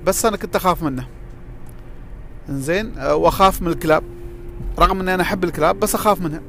بس 0.05 0.27
أنا 0.27 0.37
كنت 0.37 0.57
أخاف 0.57 0.83
منه. 0.83 1.07
زين 2.49 2.99
آه، 2.99 3.15
وأخاف 3.15 3.63
من 3.63 3.69
الكلاب. 3.69 4.03
رغم 4.79 5.01
إني 5.01 5.15
أنا 5.15 5.23
أحب 5.23 5.45
الكلاب 5.45 5.81
بس 5.81 5.95
أخاف 5.95 6.21
منها. 6.21 6.41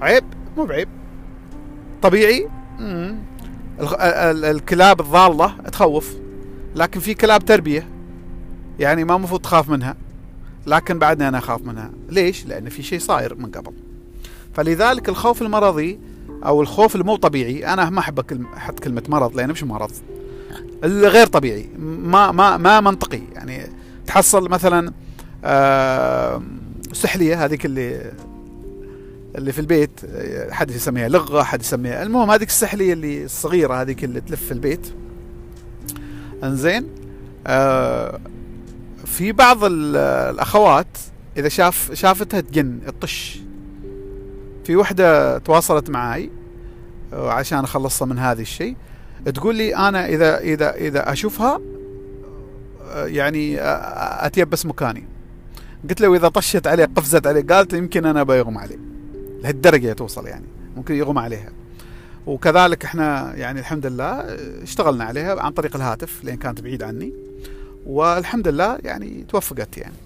عيب؟ 0.00 0.24
مو 0.56 0.64
بعيب. 0.64 0.88
طبيعي؟ 2.02 2.48
مم. 2.78 3.18
الكلاب 3.80 5.00
الضالة 5.00 5.56
تخوف. 5.72 6.16
لكن 6.76 7.00
في 7.00 7.14
كلاب 7.14 7.44
تربية. 7.44 7.88
يعني 8.78 9.04
ما 9.04 9.16
المفروض 9.16 9.40
تخاف 9.40 9.68
منها. 9.68 9.96
لكن 10.66 10.98
بعدني 10.98 11.28
أنا 11.28 11.38
أخاف 11.38 11.62
منها. 11.62 11.90
ليش؟ 12.08 12.46
لأن 12.46 12.68
في 12.68 12.82
شيء 12.82 12.98
صاير 12.98 13.34
من 13.34 13.50
قبل. 13.50 13.72
فلذلك 14.54 15.08
الخوف 15.08 15.42
المرضي 15.42 15.98
أو 16.44 16.60
الخوف 16.62 16.96
المو 16.96 17.16
طبيعي 17.16 17.72
أنا 17.72 17.90
ما 17.90 17.98
أحب 17.98 18.44
أحط 18.56 18.80
كلمة 18.80 19.02
مرض 19.08 19.36
لأنه 19.36 19.52
مش 19.52 19.64
مرض. 19.64 19.90
الغير 20.84 21.26
طبيعي 21.26 21.68
ما 21.78 22.32
ما 22.32 22.56
ما 22.56 22.80
منطقي. 22.80 23.20
يعني 23.32 23.66
تحصل 24.06 24.48
مثلا 24.48 24.92
آه 25.44 26.42
سحلية 26.92 27.44
هذيك 27.44 27.66
اللي 27.66 28.12
اللي 29.36 29.52
في 29.52 29.58
البيت 29.58 30.00
حد 30.50 30.70
يسميها 30.70 31.08
لغة 31.08 31.42
حد 31.42 31.60
يسميها 31.60 32.02
المهم 32.02 32.30
هذيك 32.30 32.48
السحلية 32.48 32.92
اللي 32.92 33.24
الصغيرة 33.24 33.74
هذيك 33.74 34.04
اللي 34.04 34.20
تلف 34.20 34.44
في 34.44 34.52
البيت. 34.52 34.86
إنزين 36.44 36.86
آه 37.46 38.20
في 39.04 39.32
بعض 39.32 39.64
الأخوات 39.64 40.98
إذا 41.36 41.48
شاف 41.48 41.90
شافتها 41.94 42.40
تجن 42.40 42.80
تطش. 42.86 43.40
في 44.70 44.76
وحدة 44.76 45.38
تواصلت 45.38 45.90
معي 45.90 46.30
عشان 47.12 47.58
أخلصها 47.58 48.06
من 48.06 48.18
هذا 48.18 48.42
الشيء. 48.42 48.76
تقول 49.34 49.56
لي 49.56 49.76
أنا 49.76 50.06
إذا 50.06 50.38
إذا 50.38 50.74
إذا 50.74 51.12
أشوفها 51.12 51.60
يعني 52.94 53.56
اتيبس 54.26 54.66
مكاني. 54.66 55.04
قلت 55.88 56.00
له 56.00 56.16
إذا 56.16 56.28
طشت 56.28 56.66
عليه 56.66 56.84
قفزت 56.84 57.26
عليه 57.26 57.46
قالت 57.46 57.72
يمكن 57.72 58.06
أنا 58.06 58.22
بيغم 58.22 58.58
عليه. 58.58 58.78
لهالدرجة 59.42 59.92
توصل 59.92 60.26
يعني 60.26 60.46
ممكن 60.76 60.94
يغم 60.94 61.18
عليها. 61.18 61.50
وكذلك 62.26 62.84
إحنا 62.84 63.36
يعني 63.36 63.60
الحمد 63.60 63.86
لله 63.86 64.20
اشتغلنا 64.62 65.04
عليها 65.04 65.42
عن 65.42 65.52
طريق 65.52 65.76
الهاتف 65.76 66.24
لأن 66.24 66.36
كانت 66.36 66.60
بعيد 66.60 66.82
عني. 66.82 67.12
والحمد 67.86 68.48
لله 68.48 68.78
يعني 68.84 69.24
توفقت 69.28 69.78
يعني. 69.78 69.96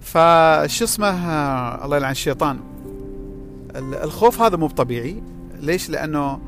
فشو 0.00 0.84
اسمه 0.84 1.84
الله 1.84 1.96
يلعن 1.96 2.10
الشيطان. 2.10 2.60
الخوف 3.76 4.40
هذا 4.42 4.56
مو 4.56 4.68
طبيعي 4.68 5.22
ليش؟ 5.60 5.90
لأنه 5.90 6.40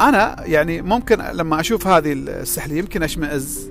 أنا 0.00 0.36
يعني 0.46 0.82
ممكن 0.82 1.18
لما 1.18 1.60
أشوف 1.60 1.86
هذه 1.86 2.12
السحلية 2.12 2.78
يمكن 2.78 3.02
أشمئز 3.02 3.70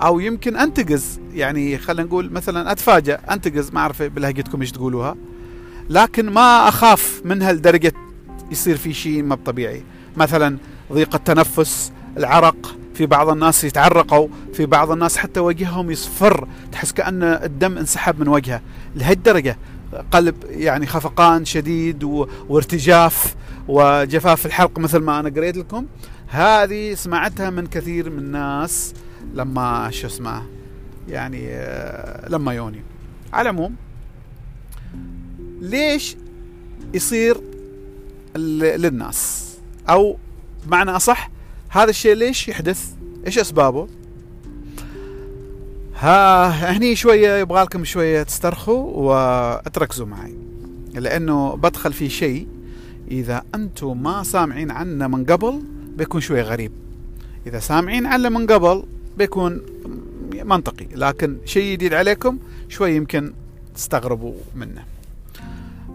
أو 0.00 0.20
يمكن 0.20 0.56
أنتقز. 0.56 1.20
يعني 1.34 1.78
خلينا 1.78 2.08
نقول 2.08 2.32
مثلا 2.32 2.72
اتفاجئ 2.72 3.18
أنتقز 3.30 3.70
ما 3.72 3.80
أعرف 3.80 4.02
بلهجتكم 4.02 4.60
إيش 4.60 4.72
تقولوها. 4.72 5.16
لكن 5.90 6.30
ما 6.30 6.68
أخاف 6.68 7.22
منها 7.24 7.52
لدرجه 7.52 7.92
يصير 8.50 8.76
في 8.76 8.92
شيء 8.92 9.22
ما 9.22 9.34
طبيعي 9.34 9.82
مثلا 10.16 10.56
ضيق 10.92 11.14
التنفس 11.14 11.92
العرق. 12.16 12.76
في 12.94 13.06
بعض 13.06 13.28
الناس 13.28 13.64
يتعرقوا 13.64 14.28
في 14.52 14.66
بعض 14.66 14.90
الناس 14.90 15.16
حتى 15.16 15.40
وجههم 15.40 15.90
يصفر. 15.90 16.48
تحس 16.72 16.92
كأن 16.92 17.22
الدم 17.22 17.78
انسحب 17.78 18.20
من 18.20 18.28
وجهه. 18.28 18.60
لهالدرجة 18.96 19.56
قلب 20.12 20.34
يعني 20.48 20.86
خفقان 20.86 21.44
شديد 21.44 22.04
وارتجاف 22.48 23.34
وجفاف 23.68 24.46
الحلق 24.46 24.78
مثل 24.78 24.98
ما 24.98 25.20
أنا 25.20 25.28
قريت 25.28 25.56
لكم. 25.56 25.86
هذه 26.28 26.94
سمعتها 26.94 27.50
من 27.50 27.66
كثير 27.66 28.10
من 28.10 28.18
الناس 28.18 28.94
لما 29.34 29.90
شو 29.90 30.06
اسمه 30.06 30.42
يعني 31.08 31.48
آه، 31.50 32.28
لما 32.28 32.52
يوني 32.54 32.82
على 33.32 33.50
العموم 33.50 33.76
ليش 35.60 36.16
يصير 36.94 37.40
للناس؟ 38.36 39.50
أو 39.88 40.18
بمعنى 40.66 40.90
أصح 40.90 41.30
هذا 41.68 41.90
الشيء 41.90 42.14
ليش 42.14 42.48
يحدث؟ 42.48 42.94
إيش 43.26 43.38
أسبابه؟ 43.38 43.88
ها 46.00 46.48
هني 46.48 46.96
شوية 46.96 47.36
يبغى 47.36 47.62
لكم 47.62 47.84
شوية 47.84 48.22
تسترخوا 48.22 48.90
وتركزوا 48.94 50.06
معي 50.06 50.34
لأنه 50.94 51.56
بدخل 51.56 51.92
في 51.92 52.08
شيء 52.08 52.48
إذا 53.10 53.42
أنتم 53.54 54.02
ما 54.02 54.22
سامعين 54.22 54.70
عنه 54.70 55.06
من 55.06 55.24
قبل 55.24 55.62
بيكون 55.96 56.20
شوية 56.20 56.42
غريب. 56.42 56.72
إذا 57.46 57.58
سامعين 57.58 58.06
عنه 58.06 58.28
من 58.28 58.46
قبل 58.46 58.84
بيكون 59.18 59.60
منطقي 60.44 60.86
لكن 60.94 61.36
شيء 61.44 61.72
جديد 61.72 61.94
عليكم 61.94 62.38
شوي 62.68 62.96
يمكن 62.96 63.32
تستغربوا 63.74 64.34
منه. 64.54 64.84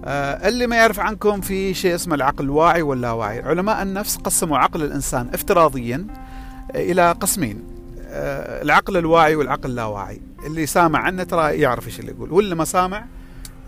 آه 0.05 0.47
اللي 0.47 0.67
ما 0.67 0.75
يعرف 0.75 0.99
عنكم 0.99 1.41
في 1.41 1.73
شيء 1.73 1.95
اسمه 1.95 2.15
العقل 2.15 2.45
الواعي 2.45 2.81
واللاواعي 2.81 3.39
علماء 3.39 3.83
النفس 3.83 4.17
قسموا 4.17 4.57
عقل 4.57 4.83
الإنسان 4.83 5.29
افتراضيا 5.33 6.07
إلى 6.75 7.11
قسمين. 7.11 7.74
العقل 8.61 8.97
الواعي 8.97 9.35
والعقل 9.35 9.69
اللاواعي. 9.69 10.21
اللي 10.45 10.65
سامع 10.65 10.99
عنه 10.99 11.23
ترى 11.23 11.59
يعرف 11.59 11.87
إيش 11.87 11.99
اللي 11.99 12.11
يقول. 12.11 12.31
واللي 12.31 12.55
ما 12.55 12.65
سامع 12.65 13.05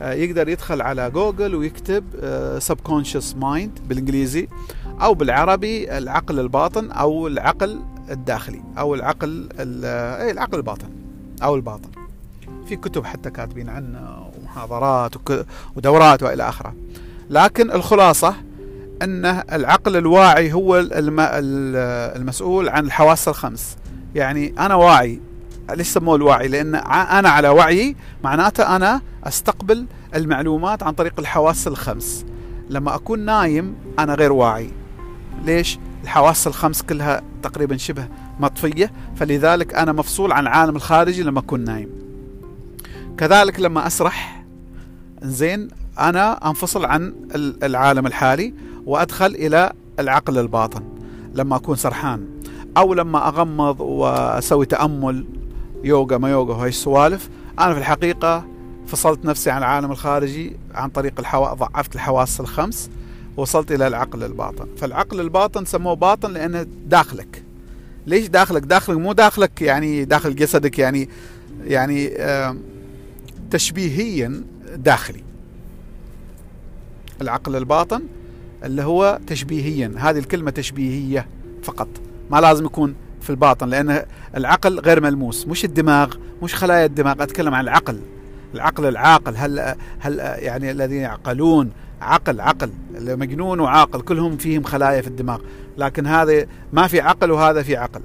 آه 0.02 0.14
يقدر 0.14 0.50
يدخل 0.50 0.82
على 0.82 1.12
جوجل 1.12 1.56
ويكتب 1.56 2.04
آه 2.22 2.62
mind 3.36 3.80
بالإنجليزي 3.88 4.48
أو 5.02 5.14
بالعربي 5.14 5.98
العقل 5.98 6.40
الباطن 6.40 6.92
أو 6.92 7.28
العقل 7.28 7.80
الداخلي 8.10 8.62
أو 8.78 8.96
العقل 8.96 9.50
اي 9.60 10.32
العقل 10.32 10.58
الباطن 10.58 10.90
أو 11.44 11.56
الباطن. 11.56 11.90
في 12.68 12.76
كتب 12.76 13.06
حتى 13.06 13.30
كاتبين 13.30 13.70
عنه 13.70 14.32
ومحاضرات 14.38 15.14
ودورات 15.76 16.24
وإلى 16.24 16.50
آخره. 16.50 16.74
لكن 17.30 17.72
الخلاصة 17.72 18.36
ان 19.02 19.26
العقل 19.26 19.98
الواعي 19.98 20.54
هو 20.54 20.88
المسؤول 22.16 22.70
عن 22.70 22.86
الحواس 22.86 23.28
الخمس. 23.28 23.78
يعني 24.16 24.54
أنا 24.60 24.76
واعي 24.76 25.22
ليش 25.76 25.88
سموه 25.88 26.16
الواعي 26.16 26.48
لأن 26.48 26.76
أنا 26.76 27.30
على 27.30 27.50
وعي 27.50 27.96
معناته 28.24 28.76
أنا 28.76 29.02
أستقبل 29.24 29.86
المعلومات 30.16 30.84
عن 30.84 30.94
طريق 30.94 31.14
الحواس 31.20 31.68
الخمس. 31.68 32.26
لما 32.70 32.96
أكون 32.96 33.20
نايم 33.20 33.76
أنا 34.00 34.14
غير 34.14 34.32
واعي. 34.32 34.72
ليش؟ 35.46 35.80
الحواس 36.04 36.48
الخمس 36.48 36.82
كلها 36.82 37.22
تقريبا 37.44 37.78
شبه 37.78 38.08
مطفية 38.40 38.92
فلذلك 39.16 39.74
أنا 39.74 39.92
مفصول 39.92 40.32
عن 40.32 40.44
العالم 40.44 40.76
الخارجي 40.76 41.24
لما 41.24 41.40
أكون 41.40 41.64
نايم. 41.64 41.90
كذلك 43.18 43.60
لما 43.60 43.88
أسرح 43.88 44.46
زين 45.22 45.68
أنا 46.00 46.50
أنفصل 46.50 46.86
عن 46.86 47.16
العالم 47.64 48.08
الحالي 48.08 48.54
وأدخل 48.86 49.26
إلى 49.26 49.74
العقل 50.00 50.38
الباطن. 50.38 50.84
لما 51.34 51.56
أكون 51.56 51.76
سرحان 51.76 52.26
أو 52.78 52.94
لما 52.94 53.28
أغمض 53.28 53.82
وأسوي 53.82 54.66
تأمل 54.66 55.26
يوغا 55.84 56.18
ما 56.18 56.30
يوغا 56.30 56.56
وهي 56.56 56.70
السوالف 56.70 57.30
أنا 57.60 57.74
في 57.74 57.80
الحقيقة 57.80 58.46
فصلت 58.88 59.26
نفسي 59.26 59.50
عن 59.50 59.58
العالم 59.58 59.92
الخارجي 59.92 60.58
عن 60.74 60.90
طريق 60.90 61.14
الحوا... 61.20 61.54
ضعفت 61.54 61.96
الحواس 61.96 62.40
الخمس 62.40 62.90
وصلت 63.38 63.72
إلى 63.72 63.88
العقل 63.88 64.24
الباطن. 64.24 64.68
فالعقل 64.78 65.22
الباطن 65.22 65.66
سموه 65.66 65.94
باطن 65.94 66.34
لأنه 66.34 66.68
داخلك. 66.88 67.44
ليش 68.08 68.28
داخلك؟ 68.28 68.62
داخلك 68.62 68.98
مو 68.98 69.14
داخلك 69.14 69.62
يعني 69.62 70.06
داخل 70.06 70.36
جسدك 70.36 70.80
يعني 70.80 71.10
يعني 71.64 72.12
تشبيهيا 73.52 74.44
داخلي. 74.76 75.24
العقل 77.22 77.56
الباطن 77.56 78.02
اللي 78.64 78.84
هو 78.84 79.20
تشبيهيا 79.28 79.94
هذه 79.98 80.20
الكلمة 80.20 80.52
تشبيهية 80.52 81.28
فقط. 81.64 81.88
ما 82.32 82.42
لازم 82.42 82.66
يكون 82.66 82.96
في 83.22 83.30
الباطن 83.30 83.70
لأن 83.70 84.06
العقل 84.38 84.80
غير 84.80 85.02
ملموس 85.02 85.48
مش 85.48 85.66
الدماغ 85.66 86.14
مش 86.44 86.56
خلايا 86.56 86.86
الدماغ 86.86 87.24
أتكلم 87.24 87.54
عن 87.54 87.64
العقل. 87.64 88.00
العقل 88.56 88.86
العاقل 88.86 89.36
هل 89.38 89.76
هل 90.00 90.20
يعني 90.20 90.72
الذين 90.72 91.02
يعقلون؟ 91.02 91.72
عقل 92.02 92.42
عقل 92.42 92.72
مجنون 93.00 93.60
وعاقل 93.60 94.02
كلهم 94.02 94.38
فيهم 94.38 94.64
خلايا 94.64 95.02
في 95.02 95.08
الدماغ 95.08 95.40
لكن 95.78 96.08
هذا 96.08 96.46
ما 96.74 96.88
في 96.88 97.02
عقل 97.02 97.32
وهذا 97.32 97.64
في 97.64 97.78
عقل. 97.78 98.02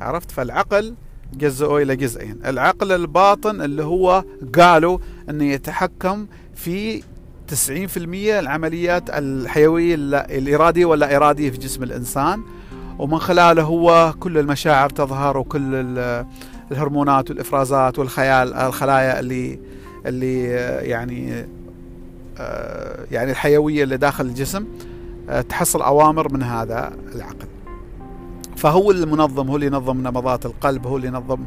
عرفت؟ 0.00 0.30
فالعقل 0.30 0.94
جزئوا 1.34 1.80
إلى 1.80 1.96
جزئين. 1.96 2.38
العقل 2.46 2.92
الباطن 2.92 3.60
اللي 3.60 3.84
هو 3.84 4.24
قالوا 4.58 4.98
أنه 5.30 5.44
يتحكم 5.44 6.26
في 6.54 7.02
90% 7.48 8.38
العمليات 8.38 9.10
الحيوية 9.10 9.94
الإرادية 10.14 10.84
ولا 10.84 11.16
إرادية 11.16 11.50
في 11.50 11.58
جسم 11.58 11.82
الإنسان 11.82 12.42
ومن 13.02 13.18
خلاله 13.18 13.62
هو 13.62 14.14
كل 14.20 14.38
المشاعر 14.38 14.90
تظهر 14.90 15.36
وكل 15.38 15.60
الهرمونات 16.72 17.30
والإفرازات 17.30 17.98
والخيال 17.98 18.54
الخلايا 18.54 19.20
اللي 19.20 19.58
اللي 20.06 20.44
يعني 20.88 21.46
يعني 23.10 23.30
الحيوية 23.30 23.84
اللي 23.84 23.96
داخل 23.96 24.26
الجسم 24.26 24.64
تحصل 25.48 25.82
أوامر 25.82 26.32
من 26.32 26.42
هذا 26.42 26.92
العقل. 27.14 27.46
فهو 28.56 28.90
المنظم 28.90 29.48
هو 29.48 29.56
اللي 29.56 29.66
ينظم 29.66 30.06
نبضات 30.06 30.46
القلب 30.46 30.86
هو 30.86 30.96
اللي 30.96 31.08
ينظم 31.08 31.40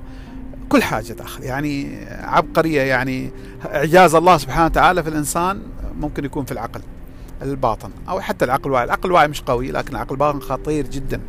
كل 0.70 0.84
حاجة 0.84 1.14
داخل. 1.14 1.44
يعني 1.44 2.06
عبقرية 2.10 2.82
يعني 2.82 3.32
إعجاز 3.66 4.16
الله 4.16 4.38
سبحانه 4.38 4.66
وتعالى 4.66 5.04
في 5.04 5.10
الإنسان 5.10 5.62
ممكن 6.00 6.26
يكون 6.26 6.46
في 6.46 6.52
العقل 6.52 6.82
الباطن 7.42 7.90
أو 8.10 8.20
حتى 8.20 8.46
العقل 8.46 8.66
الواعي. 8.66 8.86
العقل 8.86 9.10
الواعي 9.10 9.28
مش 9.28 9.42
قوي 9.42 9.72
لكن 9.72 9.96
العقل 9.96 10.12
الباطن 10.12 10.40
خطير 10.40 10.88
جدا. 10.88 11.22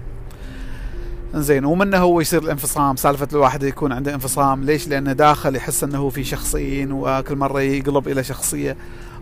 زين 1.42 1.64
ومنه 1.64 1.99
هو 1.99 2.20
يصير 2.20 2.42
الانفصام 2.42 2.96
سالفة 2.96 3.29
الواحد 3.33 3.62
يكون 3.62 3.92
عنده 3.92 4.14
انفصام 4.14 4.64
ليش؟ 4.64 4.88
لأنه 4.88 5.12
داخل 5.12 5.57
يحس 5.57 5.85
أنه 5.85 6.09
في 6.09 6.25
شخصيين 6.25 6.92
وكل 6.92 7.37
مرة 7.37 7.61
يقلب 7.61 8.09
إلى 8.09 8.25
شخصية. 8.25 8.77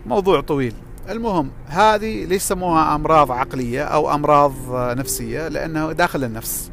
موضوع 0.05 0.41
طويل. 0.41 0.73
المهم 1.09 1.51
هذه 1.67 2.25
ليش 2.25 2.41
سموها 2.41 2.95
أمراض 2.95 3.31
عقلية 3.31 3.83
أو 3.83 4.13
أمراض 4.15 4.53
نفسية؟ 4.71 5.47
لأنه 5.47 5.91
داخل 5.91 6.23
النفس. 6.23 6.71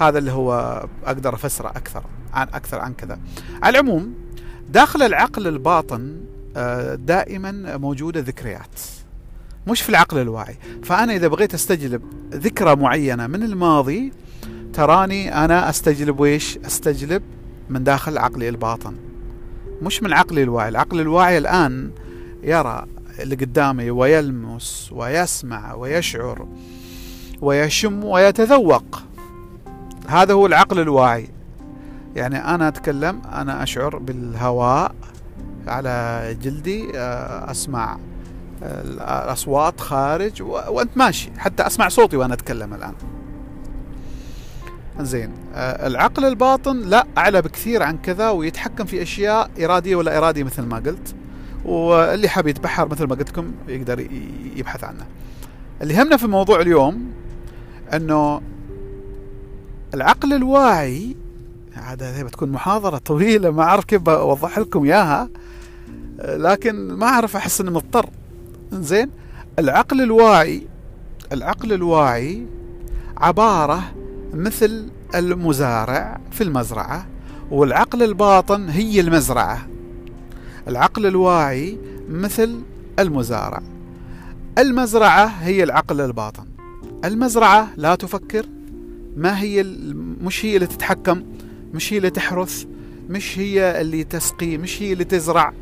هذا 0.00 0.18
اللي 0.18 0.32
هو 0.32 0.84
أقدر 1.04 1.34
أفسره 1.34 1.68
أكثر 1.68 2.02
عن 2.34 2.46
أكثر 2.54 2.78
عن 2.78 2.94
كذا. 2.94 3.18
على 3.62 3.78
العموم 3.78 4.14
داخل 4.70 5.02
العقل 5.02 5.46
الباطن 5.46 6.16
دائما 6.94 7.76
موجودة 7.76 8.20
ذكريات. 8.20 8.80
مش 9.66 9.82
في 9.82 9.88
العقل 9.88 10.18
الواعي. 10.18 10.56
فأنا 10.82 11.14
إذا 11.14 11.28
بغيت 11.28 11.54
أستجلب 11.54 12.02
ذكرى 12.32 12.76
معينة 12.76 13.26
من 13.26 13.42
الماضي 13.42 14.12
تراني 14.72 15.44
أنا 15.44 15.70
أستجلب 15.70 16.20
ويش 16.20 16.58
أستجلب 16.58 17.22
من 17.68 17.84
داخل 17.84 18.18
عقلي 18.18 18.48
الباطن. 18.48 18.96
مش 19.82 20.02
من 20.02 20.12
عقلي 20.12 20.42
الواعي. 20.42 20.68
العقل 20.68 21.00
الواعي 21.00 21.38
الآن 21.38 21.90
يرى 22.42 22.86
اللي 23.20 23.36
قدامي 23.36 23.90
ويلمس 23.90 24.90
ويسمع 24.92 25.74
ويشعر 25.74 26.48
ويشم 27.40 28.04
ويتذوق. 28.04 29.02
هذا 30.08 30.34
هو 30.34 30.46
العقل 30.46 30.80
الواعي. 30.80 31.28
يعني 32.16 32.54
أنا 32.54 32.68
أتكلم 32.68 33.22
أنا 33.32 33.62
أشعر 33.62 33.98
بالهواء 33.98 34.94
على 35.66 36.36
جلدي 36.42 36.90
أسمع 37.50 37.98
الأصوات 38.62 39.80
خارج 39.80 40.42
وأنت 40.42 40.96
ماشي. 40.96 41.30
حتى 41.38 41.66
أسمع 41.66 41.88
صوتي 41.88 42.16
وأنا 42.16 42.34
أتكلم 42.34 42.74
الآن. 42.74 42.94
زين. 45.00 45.30
العقل 45.54 46.24
الباطن 46.24 46.80
لا 46.80 47.06
أعلى 47.18 47.42
بكثير 47.42 47.82
عن 47.82 47.98
كذا 47.98 48.30
ويتحكم 48.30 48.84
في 48.84 49.02
أشياء 49.02 49.50
إرادية 49.64 49.96
ولا 49.96 50.18
إرادية 50.18 50.44
مثل 50.44 50.62
ما 50.62 50.76
قلت. 50.76 51.14
واللي 51.64 52.28
حاب 52.28 52.46
يتبحر 52.46 52.88
مثل 52.88 53.04
ما 53.04 53.14
قلت 53.14 53.30
لكم 53.30 53.52
يقدر 53.68 54.00
يبحث 54.56 54.84
عنه. 54.84 55.06
اللي 55.82 56.02
همنا 56.02 56.16
في 56.16 56.26
موضوع 56.26 56.60
اليوم 56.60 57.12
إنه 57.94 58.40
العقل 59.94 60.32
الواعي 60.32 61.16
هذا 61.72 62.22
بتكون 62.22 62.52
محاضرة 62.52 62.98
طويلة 62.98 63.50
ما 63.50 63.62
أعرف 63.62 63.84
كيف 63.84 64.08
أوضح 64.08 64.58
لكم 64.58 64.84
إياها 64.84 65.28
لكن 66.18 66.92
ما 66.92 67.06
أعرف 67.06 67.36
أحس 67.36 67.60
إني 67.60 67.70
مضطر. 67.70 68.10
زين 68.72 69.10
العقل 69.58 70.00
الواعي 70.00 70.66
العقل 71.32 71.72
الواعي 71.72 72.46
عبارة 73.16 73.82
مثل 74.34 74.88
المزارع 75.14 76.20
في 76.30 76.40
المزرعة 76.40 77.06
والعقل 77.50 78.02
الباطن 78.02 78.68
هي 78.68 79.00
المزرعة. 79.00 79.66
العقل 80.68 81.06
الواعي 81.06 81.78
مثل 82.10 82.60
المزارع. 82.98 83.62
المزرعة 84.58 85.26
هي 85.26 85.62
العقل 85.62 86.00
الباطن. 86.00 86.46
المزرعة 87.04 87.68
لا 87.76 87.94
تفكر. 87.94 88.46
ما 89.16 89.40
هي 89.40 89.62
مش 90.22 90.44
هي 90.44 90.54
اللي 90.56 90.66
تتحكم 90.66 91.22
مش 91.74 91.92
هي 91.92 91.96
اللي 91.96 92.10
تحرث 92.10 92.64
مش 93.08 93.38
هي 93.38 93.80
اللي 93.80 94.04
تسقي 94.04 94.56
مش 94.58 94.82
هي 94.82 94.92
اللي 94.92 95.04
تزرع 95.04 95.52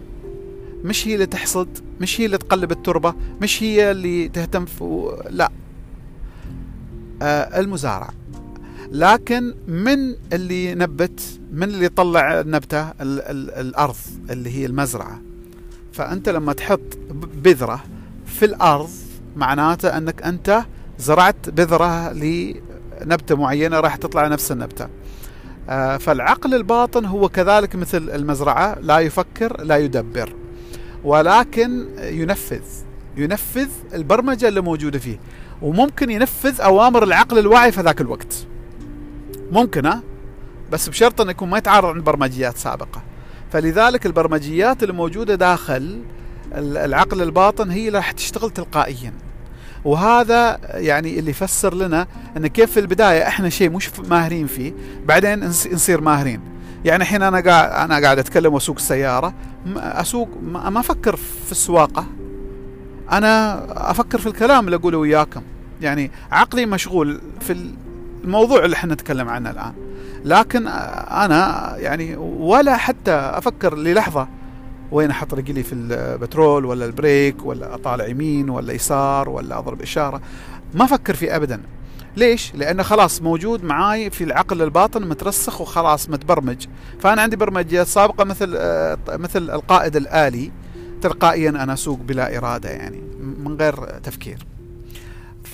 مش 0.84 1.08
هي 1.08 1.14
اللي 1.14 1.26
تحصد 1.26 1.68
مش 2.00 2.20
هي 2.20 2.26
اللي 2.26 2.38
تقلب 2.38 2.70
التربة 2.72 3.14
مش 3.42 3.62
هي 3.62 3.90
اللي 3.90 4.28
تهتم 4.28 4.64
في 4.64 5.16
لا. 5.30 5.50
آه 7.22 7.60
المزارع. 7.60 8.10
لكن 8.92 9.54
من 9.68 10.14
اللي 10.32 10.70
ينبت 10.70 11.20
من 11.52 11.62
اللي 11.62 11.84
يطلع 11.84 12.40
النبتة 12.40 12.88
ال 12.90 12.94
ال 13.20 13.50
الأرض 13.50 13.96
اللي 14.30 14.50
هي 14.50 14.66
المزرعة. 14.66 15.20
فأنت 15.92 16.28
لما 16.28 16.52
تحط 16.52 16.98
بذرة 17.42 17.84
في 18.26 18.44
الأرض 18.44 18.90
معناته 19.36 19.96
أنك 19.96 20.22
أنت 20.22 20.62
زرعت 20.98 21.50
بذرة 21.50 22.12
لنبتة 22.12 23.36
معينة 23.36 23.80
راح 23.80 23.96
تطلع 23.96 24.28
نفس 24.28 24.52
النبتة. 24.52 24.88
آه 25.68 25.96
فالعقل 25.96 26.54
الباطن 26.54 27.04
هو 27.04 27.28
كذلك 27.28 27.76
مثل 27.76 28.10
المزرعة 28.10 28.78
لا 28.80 28.98
يفكر 28.98 29.62
لا 29.62 29.76
يدبر 29.76 30.34
ولكن 31.04 31.86
ينفذ 31.98 32.62
ينفذ 33.16 33.68
البرمجة 33.94 34.48
اللي 34.48 34.60
موجودة 34.60 34.98
فيه 34.98 35.18
وممكن 35.62 36.10
ينفذ 36.10 36.60
أوامر 36.60 37.02
العقل 37.04 37.38
الواعي 37.38 37.72
في 37.72 37.80
ذاك 37.80 38.00
الوقت. 38.00 38.46
ممكن 39.52 39.86
ها؟ 39.86 40.02
بس 40.72 40.88
بشرط 40.88 41.20
أن 41.20 41.28
يكون 41.28 41.50
ما 41.50 41.58
يتعارض 41.58 41.94
عن 41.94 42.02
برمجيات 42.02 42.56
سابقة. 42.56 43.02
فلذلك 43.52 44.06
البرمجيات 44.06 44.82
الموجودة 44.82 45.34
داخل 45.34 46.02
العقل 46.54 47.22
الباطن 47.22 47.70
هي 47.70 47.88
راح 47.88 48.10
تشتغل 48.12 48.50
تلقائيا. 48.50 49.12
وهذا 49.84 50.58
يعني 50.74 51.18
اللي 51.18 51.30
يفسر 51.30 51.74
لنا 51.74 52.06
إن 52.36 52.46
كيف 52.46 52.72
في 52.72 52.80
البداية 52.80 53.28
إحنا 53.28 53.48
شيء 53.48 53.70
مش 53.70 53.90
ماهرين 54.00 54.46
فيه 54.46 54.72
بعدين 55.06 55.44
نصير 55.48 56.00
ماهرين. 56.00 56.40
يعني 56.84 57.02
الحين 57.02 57.22
أنا 57.22 57.40
قاعد 57.40 57.90
أنا 57.90 58.00
قاعد 58.00 58.18
أتكلم 58.18 58.54
وأسوق 58.54 58.76
السيارة 58.76 59.34
أسوق 59.76 60.28
ما 60.42 60.80
أفكر 60.80 61.16
في 61.16 61.52
السواقة. 61.52 62.06
أنا 63.12 63.60
أفكر 63.90 64.18
في 64.18 64.26
الكلام 64.26 64.64
اللي 64.64 64.76
أقوله 64.76 64.98
وياكم. 64.98 65.42
يعني 65.80 66.10
عقلي 66.30 66.66
مشغول 66.66 67.20
في 67.40 67.70
الموضوع 68.26 68.64
اللي 68.64 68.76
إحنا 68.76 68.94
نتكلم 68.94 69.28
عنه 69.28 69.50
الآن. 69.50 69.72
لكن 70.24 70.66
أنا 70.66 71.72
يعني 71.76 72.16
ولا 72.16 72.76
حتى 72.76 73.12
أفكر 73.12 73.76
للحظة 73.76 74.28
وين 74.92 75.10
أحط 75.10 75.34
رجلي 75.34 75.62
في 75.62 75.74
البترول 75.74 76.64
ولا 76.64 76.84
البريك 76.84 77.46
ولا 77.46 77.74
أطالع 77.74 78.06
يمين 78.06 78.50
ولا 78.50 78.72
يسار 78.72 79.28
ولا 79.28 79.58
أضرب 79.58 79.82
إشارة. 79.82 80.20
ما 80.74 80.84
أفكر 80.84 81.14
فيه 81.14 81.36
ابدا. 81.36 81.60
ليش؟ 82.16 82.54
لأنه 82.54 82.82
خلاص 82.82 83.22
موجود 83.22 83.64
معاي 83.64 84.10
في 84.10 84.24
العقل 84.24 84.62
الباطن 84.62 85.08
مترسخ 85.08 85.60
وخلاص 85.60 86.10
متبرمج. 86.10 86.66
فأنا 87.00 87.22
عندي 87.22 87.36
برمجيات 87.36 87.86
سابقة 87.86 88.24
مثل 88.24 88.50
مثل 89.08 89.50
القائد 89.50 89.96
الآلي 89.96 90.52
تلقائيا 91.00 91.50
أنا 91.50 91.72
أسوق 91.72 91.98
بلا 91.98 92.38
إرادة 92.38 92.70
يعني 92.70 93.02
من 93.44 93.56
غير 93.56 93.74
تفكير. 93.76 94.38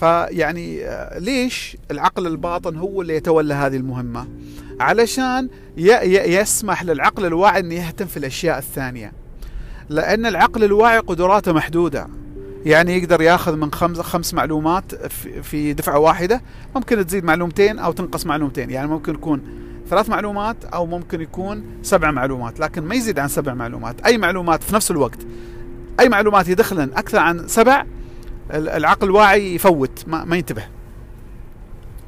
فيعني 0.03 0.85
آه، 0.85 1.19
ليش 1.19 1.77
العقل 1.91 2.27
الباطن 2.27 2.77
هو 2.77 3.03
اللي 3.03 3.17
يتولى 3.17 3.55
هذه 3.55 3.77
المهمة؟ 3.77 4.27
علشان 4.81 5.49
يسمح 5.77 6.85
للعقل 6.85 7.27
الواعي 7.27 7.61
إنه 7.61 7.75
يهتم 7.75 8.07
في 8.07 8.17
الأشياء 8.17 8.59
الثانية. 8.59 9.13
لأن 9.89 10.27
العقل 10.27 10.65
الواعي 10.65 10.99
قدراته 10.99 11.53
محدودة. 11.53 12.09
يعني 12.65 12.99
يقدر 12.99 13.23
ياخذ 13.23 13.57
من 13.57 13.73
خمس 13.73 14.01
خمس 14.01 14.35
معلومات 14.35 14.95
في 15.43 15.73
دفعة 15.73 15.99
واحدة 15.99 16.43
ممكن 16.75 17.07
تزيد 17.07 17.25
معلومتين 17.25 17.79
أو 17.79 17.93
تنقص 17.93 18.27
معلومتين. 18.27 18.71
يعني 18.71 18.89
ممكن 18.89 19.15
يكون 19.15 19.41
ثلاث 19.91 20.09
معلومات 20.09 20.57
أو 20.65 20.87
ممكن 20.87 21.21
يكون 21.21 21.65
سبع 21.83 22.11
معلومات 22.11 22.61
لكن 22.61 22.83
ما 22.83 22.95
يزيد 22.95 23.19
عن 23.19 23.29
سبع 23.29 23.55
معلومات. 23.55 24.01
أي 24.01 24.19
معلومات 24.19 24.63
في 24.63 24.75
نفس 24.75 24.91
الوقت 24.91 25.19
أي 26.01 26.09
معلومات 26.09 26.49
يدخلن 26.49 26.91
أكثر 26.97 27.19
عن 27.19 27.49
سبع 27.49 27.85
العقل 28.51 29.07
الواعي 29.07 29.55
يفوت 29.55 30.05
ما, 30.07 30.25
ما 30.25 30.37
ينتبه. 30.37 30.65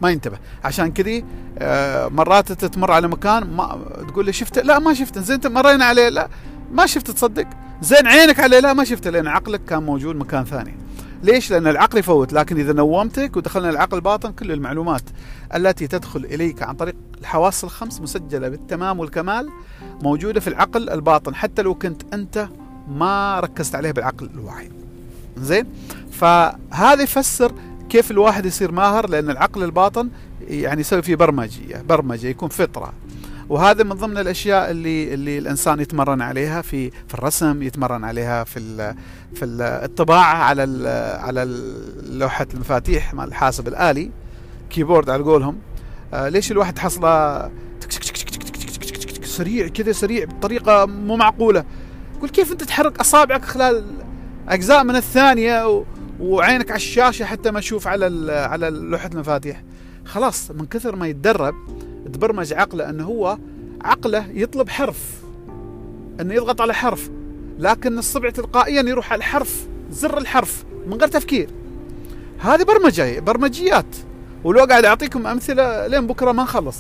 ما 0.03 0.11
ينتبه. 0.11 0.39
عشان 0.65 0.93
كذي 0.93 1.25
آه، 1.59 2.09
مرات 2.09 2.53
تمر 2.53 2.91
على 2.91 3.09
مكان 3.09 3.57
ما 3.57 3.81
تقول 4.09 4.27
لي 4.27 4.33
شفته؟ 4.33 4.63
لا 4.63 4.79
ما 4.79 4.95
شفته. 4.95 5.21
زين 5.21 5.35
أنت 5.35 5.47
مرينا 5.47 5.85
عليه؟ 5.85 6.09
لا. 6.09 6.29
ما 6.73 6.87
شفت 6.87 7.11
تصدق؟ 7.11 7.47
زين 7.83 8.07
عينك 8.07 8.41
عليه؟ 8.41 8.61
لا 8.61 8.73
ما 8.73 8.85
شفته 8.85 9.11
لأن 9.11 9.27
عقلك 9.27 9.65
كان 9.65 9.83
موجود 9.83 10.17
مكان 10.17 10.45
ثاني. 10.45 10.75
ليش؟ 11.23 11.51
لأن 11.51 11.67
العقل 11.67 11.99
يفوت. 11.99 12.33
لكن 12.33 12.59
إذا 12.59 12.73
نومتك 12.73 13.37
ودخلنا 13.37 13.71
العقل 13.71 13.97
الباطن 13.97 14.33
كل 14.33 14.53
المعلومات 14.53 15.03
التي 15.55 15.87
تدخل 15.87 16.25
إليك 16.25 16.63
عن 16.63 16.75
طريق 16.75 16.95
الحواس 17.21 17.65
الخمس 17.65 18.01
مسجلة 18.01 18.49
بالتمام 18.49 19.01
والكمال 19.01 19.49
موجودة 20.03 20.41
في 20.41 20.49
العقل 20.49 20.91
الباطن. 20.91 21.35
حتى 21.35 21.63
لو 21.63 21.75
كنت 21.75 22.15
أنت 22.15 22.49
ما 22.89 23.41
ركزت 23.41 23.75
عليه 23.75 23.91
بالعقل 23.91 24.31
الواعي. 24.35 24.84
زين؟ 25.39 25.67
فهذا 26.13 27.03
يفسر 27.03 27.53
كيف 27.89 28.11
الواحد 28.11 28.47
يصير 28.47 28.73
ماهر 28.73 29.09
لأن 29.09 29.31
العقل 29.31 29.63
الباطن 29.65 30.09
يعني 30.49 30.81
يسوي 30.81 31.03
فيه 31.03 31.17
برمجية 31.17 31.83
برمجة 31.89 32.27
يكون 32.27 32.49
فطرة. 32.49 32.93
وهذا 33.49 33.85
من 33.85 33.93
ضمن 33.93 34.19
الأشياء 34.19 34.71
اللي 34.71 35.15
اللي 35.15 35.39
الإنسان 35.39 35.81
يتمرن 35.81 36.23
عليها 36.23 36.63
في 36.63 36.91
في 36.91 37.15
الرسم 37.15 37.63
يتمرن 37.63 38.05
عليها 38.05 38.45
في 38.45 38.95
في 39.35 39.45
الطباعة 39.45 40.35
على 40.35 40.89
على 41.21 41.45
لوحة 42.11 42.47
المفاتيح 42.55 43.15
مال 43.15 43.29
الحاسب 43.29 43.69
الآلي 43.69 44.11
كيبورد 44.71 45.11
على 45.11 45.23
قولهم. 45.23 45.59
آه 46.15 46.29
ليش 46.29 46.53
الواحد 46.53 46.79
حصله 46.79 47.51
سريع 49.23 49.69
كذا 49.69 49.93
سريع 49.93 50.25
بطريقة 50.25 50.87
مو 50.87 51.17
معقولة؟ 51.17 51.65
قول 52.21 52.31
كيف 52.31 52.53
أنت 52.53 52.63
تحرك 52.63 53.01
أصابعك 53.01 53.45
خلال 53.45 53.85
أجزاء 54.49 54.85
من 54.85 54.97
الثانية 54.97 55.85
وعينك 56.21 56.71
على 56.71 56.77
الشاشة 56.77 57.25
حتى 57.25 57.51
ما 57.51 57.61
تشوف 57.61 57.87
على 57.87 58.33
على 58.33 58.71
لوحة 58.71 59.11
المفاتيح. 59.15 59.63
خلاص 60.05 60.51
من 60.51 60.67
كثر 60.67 60.97
ما 60.97 61.09
يتدرب 61.09 61.55
تبرمج 62.13 62.53
عقله 62.53 62.91
إنه 62.91 63.05
هو 63.05 63.39
عقله 63.85 64.27
يطلب 64.35 64.69
حرف. 64.69 64.99
إنه 66.21 66.35
يضغط 66.35 66.61
على 66.61 66.75
حرف. 66.75 67.11
لكن 67.59 67.99
الصبع 67.99 68.31
تلقائيا 68.31 68.83
يروح 68.83 69.13
على 69.13 69.19
الحرف 69.19 69.67
زر 69.91 70.19
الحرف 70.19 70.65
من 70.87 70.95
غير 70.95 71.09
تفكير. 71.09 71.49
هذه 72.39 72.63
برمجة 72.63 73.21
برمجيات. 73.21 73.97
ولو 74.45 74.65
قاعد 74.65 74.85
أعطيكم 74.85 75.27
أمثلة 75.27 75.87
لين 75.87 76.07
بكرة 76.07 76.33
ما 76.33 76.43
نخلص 76.43 76.77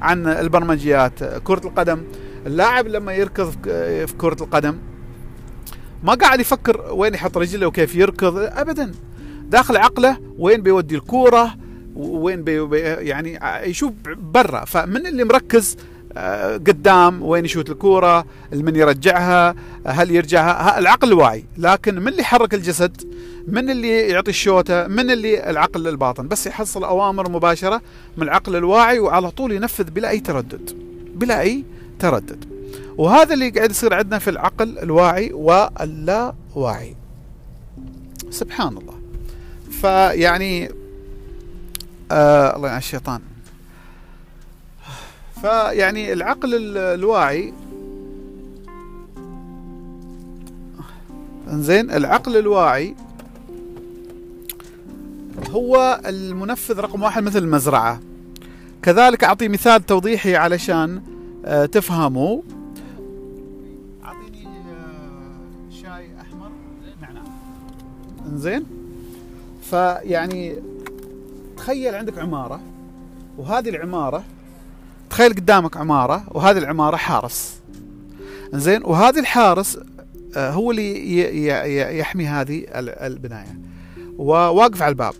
عن 0.00 0.26
البرمجيات. 0.26 1.24
كرة 1.24 1.66
القدم 1.66 2.02
اللاعب 2.46 2.86
لما 2.86 3.12
يركض 3.12 3.50
في 4.06 4.14
كرة 4.18 4.42
القدم 4.42 4.78
ما 6.02 6.14
قاعد 6.14 6.40
يفكر 6.40 6.84
وين 6.90 7.14
يحط 7.14 7.38
رجله 7.38 7.66
وكيف 7.66 7.94
يركض 7.94 8.36
ابدا. 8.36 8.92
داخل 9.48 9.76
عقله 9.76 10.18
وين 10.38 10.62
بيودي 10.62 10.94
الكورة 10.94 11.54
وين 11.96 12.44
بي 12.44 12.78
يعني 12.80 13.38
يشوف 13.70 13.92
برا. 14.18 14.64
فمن 14.64 15.06
اللي 15.06 15.24
مركز 15.24 15.76
آه، 16.16 16.56
قدام 16.56 17.22
وين 17.22 17.44
يشوت 17.44 17.70
الكورة 17.70 18.26
من 18.52 18.76
يرجعها 18.76 19.54
هل 19.86 20.10
يرجعها 20.10 20.78
العقل 20.78 21.08
الواعي 21.08 21.44
لكن 21.58 21.94
من 21.94 22.08
اللي 22.08 22.20
يحرك 22.22 22.54
الجسد؟ 22.54 23.02
من 23.48 23.70
اللي 23.70 23.98
يعطي 23.98 24.30
الشوتة 24.30 24.86
من 24.86 25.10
اللي 25.10 25.50
العقل 25.50 25.88
الباطن. 25.88 26.28
بس 26.28 26.46
يحصل 26.46 26.84
أوامر 26.84 27.30
مباشرة 27.30 27.82
من 28.16 28.22
العقل 28.22 28.56
الواعي 28.56 28.98
وعلى 28.98 29.30
طول 29.30 29.52
ينفذ 29.52 29.90
بلا 29.90 30.10
أي 30.10 30.20
تردد. 30.20 30.70
بلا 31.14 31.40
أي 31.40 31.64
تردد. 31.98 32.57
وهذا 32.96 33.34
اللي 33.34 33.50
قاعد 33.50 33.70
يصير 33.70 33.94
عندنا 33.94 34.18
في 34.18 34.30
العقل 34.30 34.78
الواعي 34.78 35.32
واللا 35.32 36.34
واعي 36.54 36.96
سبحان 38.30 38.76
الله. 38.76 38.94
فيعني 39.70 40.70
آه 42.10 42.56
الله 42.56 42.68
يعين 42.68 42.78
الشيطان. 42.78 43.20
فيعني 45.40 46.12
العقل 46.12 46.76
الواعي 46.76 47.52
انزين 51.52 51.90
العقل 51.90 52.36
الواعي 52.36 52.94
هو 55.50 56.00
المنفذ 56.06 56.80
رقم 56.80 57.02
واحد 57.02 57.22
مثل 57.22 57.38
المزرعة. 57.38 58.00
كذلك 58.82 59.24
أعطي 59.24 59.48
مثال 59.48 59.86
توضيحي 59.86 60.36
علشان 60.36 61.02
آه 61.44 61.66
تفهموا. 61.66 62.42
إنزين. 68.28 68.64
فيعني 69.70 70.56
تخيل 71.56 71.94
عندك 71.94 72.18
عمارة 72.18 72.60
وهذه 73.38 73.68
العمارة 73.68 74.24
تخيل 75.10 75.32
قدامك 75.32 75.76
عمارة 75.76 76.24
وهذه 76.28 76.58
العمارة 76.58 76.96
حارس. 76.96 77.60
زين 78.52 78.84
وهذا 78.84 79.20
الحارس 79.20 79.78
آه، 80.36 80.50
هو 80.50 80.70
اللي 80.70 81.98
يحمي 81.98 82.26
هذه 82.26 82.64
البناية. 82.78 83.58
وواقف 84.18 84.82
على 84.82 84.90
الباب 84.90 85.14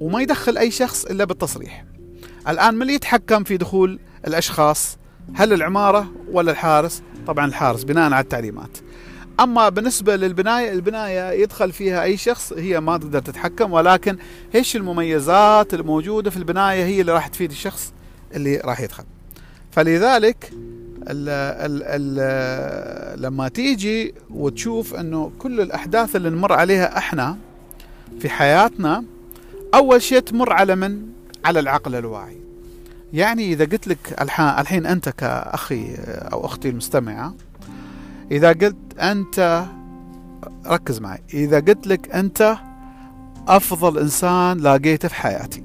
وما 0.00 0.22
يدخل 0.22 0.58
أي 0.58 0.70
شخص 0.70 1.04
إلا 1.04 1.24
بالتصريح. 1.24 1.84
الآن 2.48 2.74
من 2.74 2.82
اللي 2.82 2.94
يتحكم 2.94 3.44
في 3.44 3.56
دخول 3.56 3.98
الأشخاص؟ 4.26 4.98
هل 5.34 5.52
العمارة 5.52 6.06
ولا 6.32 6.50
الحارس؟ 6.50 7.02
طبعا 7.26 7.46
الحارس 7.46 7.84
بناء 7.84 8.12
على 8.12 8.20
التعليمات. 8.20 8.78
أما 9.40 9.68
بالنسبة 9.68 10.16
للبناية 10.16 10.72
البناية 10.72 11.42
يدخل 11.42 11.72
فيها 11.72 12.02
أي 12.02 12.16
شخص 12.16 12.52
هي 12.52 12.80
ما 12.80 12.98
تقدر 12.98 13.20
تتحكم 13.20 13.72
ولكن 13.72 14.16
إيش 14.54 14.76
المميزات 14.76 15.74
الموجودة 15.74 16.30
في 16.30 16.36
البناية 16.36 16.84
هي 16.84 17.00
اللي 17.00 17.12
راح 17.12 17.26
تفيد 17.28 17.50
الشخص 17.50 17.92
اللي 18.34 18.56
راح 18.56 18.80
يدخل. 18.80 19.04
فلذلك 19.70 20.52
ال 21.08 21.28
ال 21.28 21.82
ال 21.84 23.22
لما 23.22 23.48
تيجي 23.48 24.14
وتشوف 24.30 24.94
إنه 24.94 25.32
كل 25.38 25.60
الأحداث 25.60 26.16
اللي 26.16 26.30
نمر 26.30 26.52
عليها 26.52 26.98
إحنا 26.98 27.36
في 28.20 28.28
حياتنا 28.28 29.04
أول 29.74 30.02
شيء 30.02 30.18
تمر 30.18 30.52
على 30.52 30.76
من؟ 30.76 31.02
على 31.44 31.60
العقل 31.60 31.94
الواعي. 31.94 32.36
يعني 33.12 33.52
إذا 33.52 33.64
قلت 33.64 33.88
لك 33.88 34.16
الحين 34.60 34.86
أنت 34.86 35.08
كأخي 35.08 35.94
أو 36.32 36.46
أختي 36.46 36.68
المستمعة 36.68 37.34
إذا 38.30 38.48
قلت 38.48 38.98
أنت 38.98 39.66
ركز 40.66 41.00
معي. 41.00 41.22
إذا 41.34 41.60
قلت 41.60 41.86
لك 41.86 42.10
أنت 42.10 42.56
أفضل 43.48 43.98
إنسان 43.98 44.58
لاقيته 44.58 45.08
في 45.08 45.14
حياتي. 45.14 45.64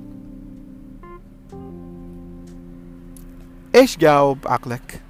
إيش 3.76 3.98
جاوب 3.98 4.38
عقلك؟ 4.46 5.02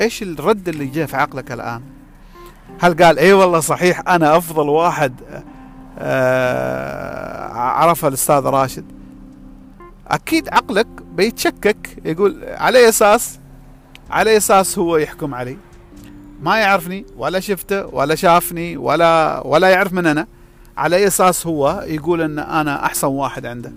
إيش 0.00 0.22
الرد 0.22 0.68
اللي 0.68 0.86
جاء 0.86 1.06
في 1.06 1.16
عقلك 1.16 1.52
الآن؟ 1.52 1.82
هل 2.80 3.04
قال 3.04 3.18
اي 3.18 3.32
والله 3.32 3.60
صحيح 3.60 4.08
أنا 4.08 4.36
أفضل 4.36 4.68
واحد 4.68 5.14
آه 5.98 7.52
عرفها 7.52 8.08
الأستاذ 8.08 8.44
راشد. 8.44 8.84
أكيد 10.08 10.48
عقلك 10.48 10.86
بيتشكك 11.16 11.98
يقول 12.04 12.44
على 12.44 12.88
أساس 12.88 13.38
على 14.10 14.36
أساس 14.36 14.78
هو 14.78 14.96
يحكم 14.96 15.34
علي. 15.34 15.56
ما 16.42 16.56
يعرفني 16.56 17.06
ولا 17.16 17.40
شفته 17.40 17.86
ولا 17.86 18.14
شافني 18.14 18.76
ولا 18.76 19.40
ولا 19.46 19.68
يعرف 19.68 19.92
من 19.92 20.06
أنا. 20.06 20.26
على 20.76 21.06
أساس 21.06 21.46
هو 21.46 21.84
يقول 21.86 22.22
إن 22.22 22.38
أنا 22.38 22.86
أحسن 22.86 23.06
واحد 23.06 23.46
عنده. 23.46 23.72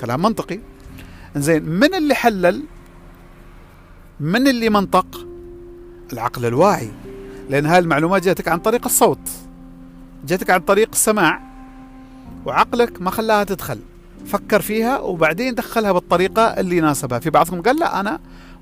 كلام 0.00 0.22
منطقي. 0.22 0.60
زين 1.36 1.62
من 1.64 1.94
اللي 1.94 2.14
حلل؟ 2.14 2.62
من 4.20 4.48
اللي 4.48 4.70
منطق؟ 4.70 5.26
العقل 6.12 6.46
الواعي. 6.46 6.90
لأن 7.50 7.66
هاي 7.66 7.78
المعلومات 7.78 8.22
جاتك 8.22 8.48
عن 8.48 8.58
طريق 8.58 8.84
الصوت. 8.84 9.28
جاتك 10.26 10.50
عن 10.50 10.60
طريق 10.60 10.88
السماع. 10.92 11.40
وعقلك 12.46 13.02
ما 13.02 13.10
خلاها 13.10 13.44
تدخل. 13.44 13.78
فكر 14.26 14.60
فيها 14.60 14.98
وبعدين 14.98 15.54
دخلها 15.54 15.92
بالطريقة 15.92 16.42
اللي 16.42 16.76
يناسبها. 16.76 17.18
في 17.18 17.30
بعضهم 17.30 17.62
قال 17.62 17.76
لا 17.76 18.00
أنا 18.00 18.20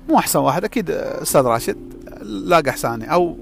مو 0.09 0.17
أحسن 0.17 0.39
واحد. 0.39 0.63
أكيد 0.63 0.91
أستاذ 0.91 1.41
راشد. 1.41 1.77
لاقى 2.27 2.69
أحساني 2.69 3.13
أو 3.13 3.37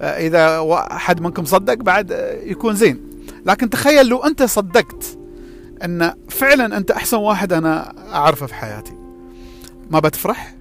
إذا 0.00 0.66
أحد 0.92 1.20
منكم 1.20 1.44
صدق 1.44 1.74
بعد 1.74 2.10
يكون 2.42 2.74
زين. 2.74 3.00
لكن 3.46 3.70
تخيل 3.70 4.06
لو 4.06 4.18
أنت 4.18 4.42
صدقت 4.42 5.18
أن 5.84 6.14
فعلا 6.28 6.76
أنت 6.76 6.90
أحسن 6.90 7.16
واحد 7.16 7.52
أنا 7.52 7.94
أعرفه 8.14 8.46
في 8.46 8.54
حياتي. 8.54 8.92
ما 9.90 9.98
بتفرح؟ 10.00 10.54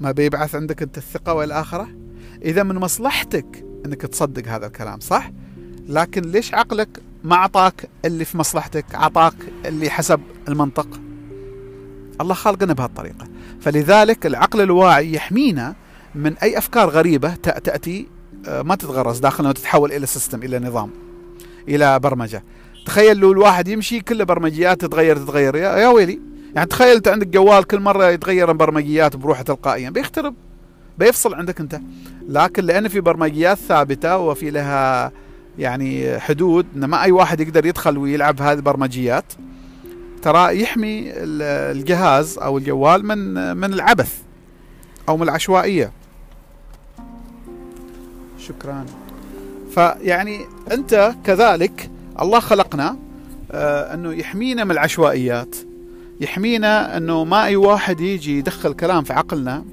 ما 0.00 0.12
بيبعث 0.12 0.54
عندك 0.54 0.82
أنت 0.82 0.98
الثقة 0.98 1.34
والآخرة؟ 1.34 1.88
إذا 2.44 2.62
من 2.62 2.74
مصلحتك 2.74 3.64
أنك 3.86 4.02
تصدق 4.02 4.48
هذا 4.48 4.66
الكلام 4.66 5.00
صح؟ 5.00 5.30
لكن 5.88 6.22
ليش 6.22 6.54
عقلك 6.54 7.02
ما 7.24 7.34
أعطاك 7.34 7.88
اللي 8.04 8.24
في 8.24 8.38
مصلحتك؟ 8.38 8.94
أعطاك 8.94 9.34
اللي 9.66 9.90
حسب 9.90 10.20
المنطق. 10.48 11.00
الله 12.20 12.34
خالقنا 12.34 12.72
بهالطريقة. 12.72 13.28
فلذلك 13.60 14.26
العقل 14.26 14.60
الواعي 14.60 15.12
يحمينا 15.12 15.74
من 16.14 16.36
أي 16.38 16.58
أفكار 16.58 16.88
غريبة 16.88 17.34
تأتي 17.34 18.06
ما 18.48 18.74
تتغرس 18.74 19.18
داخلنا 19.18 19.48
وتتحول 19.50 19.92
إلى 19.92 20.06
سيستم 20.06 20.42
إلى 20.42 20.58
نظام 20.58 20.90
إلى 21.68 21.98
برمجة. 21.98 22.44
تخيل 22.86 23.16
لو 23.16 23.32
الواحد 23.32 23.68
يمشي 23.68 24.00
كله 24.00 24.24
برمجيات 24.24 24.80
تتغير 24.80 25.16
تتغير. 25.16 25.56
يا 25.56 25.88
ويلي. 25.88 26.20
يعني 26.54 26.66
تخيل 26.66 26.96
أنت 26.96 27.08
عندك 27.08 27.26
جوال 27.26 27.64
كل 27.64 27.80
مرة 27.80 28.04
يتغير 28.04 28.52
برمجيات 28.52 29.16
بروحه 29.16 29.42
تلقائيا. 29.42 29.90
بيخترب 29.90 30.34
بيفصل 30.98 31.34
عندك 31.34 31.60
أنت. 31.60 31.80
لكن 32.28 32.64
لأن 32.64 32.88
في 32.88 33.00
برمجيات 33.00 33.58
ثابتة 33.58 34.18
وفي 34.18 34.50
لها 34.50 35.12
يعني 35.58 36.18
حدود 36.18 36.66
إن 36.76 36.84
ما 36.84 37.02
أي 37.02 37.12
واحد 37.12 37.40
يقدر 37.40 37.66
يدخل 37.66 37.98
ويلعب 37.98 38.42
هذه 38.42 38.56
البرمجيات 38.56 39.32
ترى 40.22 40.62
يحمي 40.62 41.12
الجهاز 41.14 42.38
أو 42.38 42.58
الجوال 42.58 43.06
من 43.06 43.56
من 43.56 43.74
العبث 43.74 44.18
أو 45.08 45.16
من 45.16 45.22
العشوائية. 45.22 45.92
شكرا. 48.50 48.86
فيعني 49.74 50.46
أنت 50.72 51.14
كذلك 51.24 51.90
الله 52.20 52.40
خلقنا 52.40 52.96
آه 53.52 53.94
أنه 53.94 54.12
يحمينا 54.12 54.64
من 54.64 54.70
العشوائيات 54.70 55.56
يحمينا 56.20 56.96
أنه 56.96 57.24
ما 57.24 57.44
أي 57.44 57.56
واحد 57.56 58.00
يجي 58.00 58.38
يدخل 58.38 58.72
كلام 58.74 59.04
في 59.04 59.12
عقلنا 59.12 59.64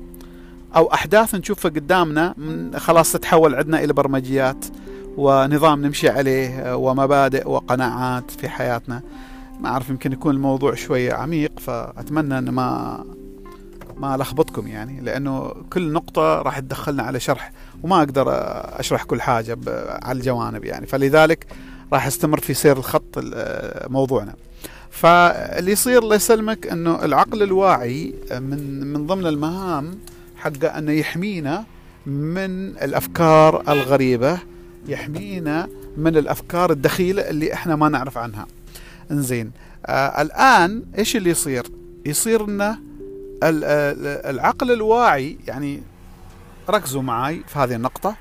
أو 0.75 0.93
أحداث 0.93 1.35
نشوفها 1.35 1.71
قدامنا 1.71 2.35
خلاص 2.77 3.11
تتحول 3.11 3.55
عندنا 3.55 3.83
إلى 3.83 3.93
برمجيات 3.93 4.65
ونظام 5.17 5.85
نمشي 5.85 6.09
عليه 6.09 6.75
ومبادئ 6.75 7.49
وقناعات 7.49 8.31
في 8.31 8.49
حياتنا. 8.49 9.01
ما 9.59 9.69
أعرف 9.69 9.89
يمكن 9.89 10.11
يكون 10.11 10.35
الموضوع 10.35 10.75
شوية 10.75 11.13
عميق 11.13 11.51
فأتمنى 11.59 12.37
أن 12.37 12.49
ما 12.49 13.03
ما 13.99 14.17
لخبطكم 14.17 14.67
يعني 14.67 15.01
لأنه 15.01 15.53
كل 15.73 15.91
نقطة 15.91 16.41
راح 16.41 16.59
تدخلنا 16.59 17.03
على 17.03 17.19
شرح 17.19 17.51
وما 17.83 17.97
أقدر 17.97 18.25
أشرح 18.79 19.03
كل 19.03 19.21
حاجة 19.21 19.57
على 20.03 20.17
الجوانب 20.17 20.65
يعني. 20.65 20.87
فلذلك 20.87 21.45
راح 21.93 22.07
استمر 22.07 22.39
في 22.39 22.53
سير 22.53 22.77
الخط 22.77 23.19
موضوعنا. 23.89 24.33
فاللي 24.89 25.71
يصير 25.71 26.03
الله 26.03 26.15
يسلمك 26.15 26.67
إنه 26.67 27.05
العقل 27.05 27.43
الواعي 27.43 28.13
من 28.31 28.83
من 28.93 29.07
ضمن 29.07 29.27
المهام 29.27 29.99
حقه 30.35 30.67
إنه 30.67 30.91
يحمينا 30.91 31.63
من 32.05 32.49
الأفكار 32.77 33.63
الغريبة 33.71 34.39
يحمينا 34.87 35.67
من 35.97 36.17
الأفكار 36.17 36.71
الدخيلة 36.71 37.29
اللي 37.29 37.53
إحنا 37.53 37.75
ما 37.75 37.89
نعرف 37.89 38.17
عنها. 38.17 38.47
إنزين 39.11 39.51
آه 39.85 40.21
الآن 40.21 40.83
إيش 40.97 41.15
اللي 41.15 41.29
يصير؟ 41.29 41.65
يصير 42.05 42.45
إنه 42.45 42.77
العقل 43.43 44.71
الواعي 44.71 45.37
يعني 45.47 45.83
ركزوا 46.69 47.01
معي 47.01 47.43
في 47.47 47.59
هذه 47.59 47.75
النقطة. 47.75 48.15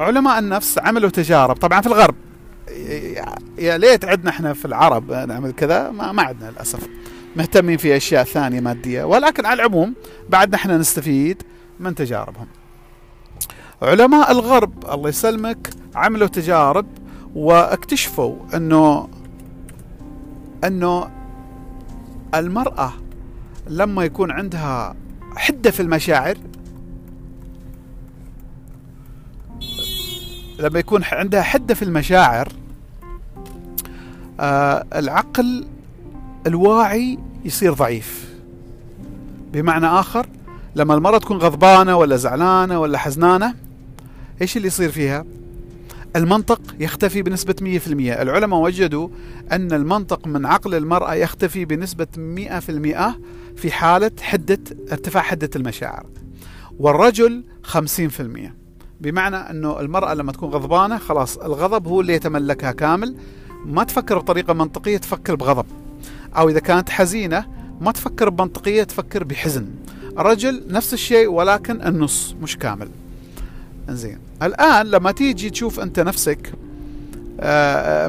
علماء 0.00 0.38
النفس 0.38 0.78
عملوا 0.78 1.10
تجارب. 1.10 1.56
طبعا 1.56 1.80
في 1.80 1.86
الغرب 1.86 2.14
يا 3.58 3.78
ليت 3.78 4.04
عندنا 4.04 4.30
إحنا 4.30 4.52
في 4.52 4.64
العرب 4.64 5.12
نعمل 5.12 5.52
كذا 5.52 5.90
ما, 5.90 6.12
ما 6.12 6.22
عندنا 6.22 6.50
للأسف. 6.50 6.88
مهتمين 7.36 7.76
في 7.76 7.96
أشياء 7.96 8.24
ثانية 8.24 8.60
مادية. 8.60 9.04
ولكن 9.04 9.46
على 9.46 9.62
العموم 9.62 9.94
بعد 10.28 10.54
إحنا 10.54 10.78
نستفيد 10.78 11.42
من 11.80 11.94
تجاربهم. 11.94 12.46
علماء 13.82 14.30
الغرب 14.32 14.90
الله 14.92 15.08
يسلمك 15.08 15.70
عملوا 15.94 16.28
تجارب 16.28 16.86
واكتشفوا 17.34 18.36
انه 18.54 19.08
إنه 20.64 21.10
المرأة 22.34 22.92
لما 23.70 24.04
يكون 24.04 24.30
عندها 24.30 24.94
حدة 25.36 25.70
في 25.70 25.80
المشاعر 25.80 26.36
لما 30.58 30.78
يكون 30.78 31.04
عندها 31.04 31.42
حدة 31.42 31.74
في 31.74 31.82
المشاعر 31.82 32.52
آه 34.40 34.84
العقل 34.94 35.66
الواعي 36.46 37.18
يصير 37.44 37.72
ضعيف 37.72 38.34
بمعنى 39.52 39.86
آخر 39.86 40.26
لما 40.76 40.94
المرأة 40.94 41.18
تكون 41.18 41.36
غضبانة 41.36 41.96
ولا 41.96 42.16
زعلانة 42.16 42.80
ولا 42.80 42.98
حزنانة 42.98 43.54
إيش 44.42 44.56
اللي 44.56 44.68
يصير 44.68 44.90
فيها؟ 44.90 45.24
المنطق 46.16 46.60
يختفي 46.80 47.22
بنسبة 47.22 47.54
100% 47.60 47.60
العلماء 48.20 48.60
وجدوا 48.60 49.08
أن 49.52 49.72
المنطق 49.72 50.26
من 50.26 50.46
عقل 50.46 50.74
المرأة 50.74 51.14
يختفي 51.14 51.64
بنسبة 51.64 52.06
100% 52.16 53.18
في 53.56 53.70
حالة 53.70 54.10
حدة 54.20 54.58
ارتفاع 54.92 55.22
حدة 55.22 55.50
المشاعر. 55.56 56.06
والرجل 56.78 57.44
50% 57.62 57.80
بمعنى 59.00 59.36
أنه 59.36 59.80
المرأة 59.80 60.14
لما 60.14 60.32
تكون 60.32 60.48
غضبانة 60.50 60.98
خلاص 60.98 61.38
الغضب 61.38 61.86
هو 61.86 62.00
اللي 62.00 62.14
يتملكها 62.14 62.72
كامل. 62.72 63.16
ما 63.66 63.84
تفكر 63.84 64.18
بطريقة 64.18 64.52
منطقية 64.52 64.96
تفكر 64.96 65.34
بغضب. 65.34 65.66
أو 66.36 66.48
إذا 66.48 66.60
كانت 66.60 66.90
حزينة 66.90 67.44
ما 67.80 67.92
تفكر 67.92 68.28
بمنطقية 68.28 68.82
تفكر 68.82 69.24
بحزن. 69.24 69.66
الرجل 70.18 70.62
نفس 70.68 70.94
الشيء 70.94 71.28
ولكن 71.28 71.82
النص 71.82 72.34
مش 72.42 72.56
كامل. 72.56 72.88
زين. 73.88 74.18
الآن 74.42 74.86
لما 74.86 75.12
تيجي 75.12 75.50
تشوف 75.50 75.80
أنت 75.80 76.00
نفسك 76.00 76.52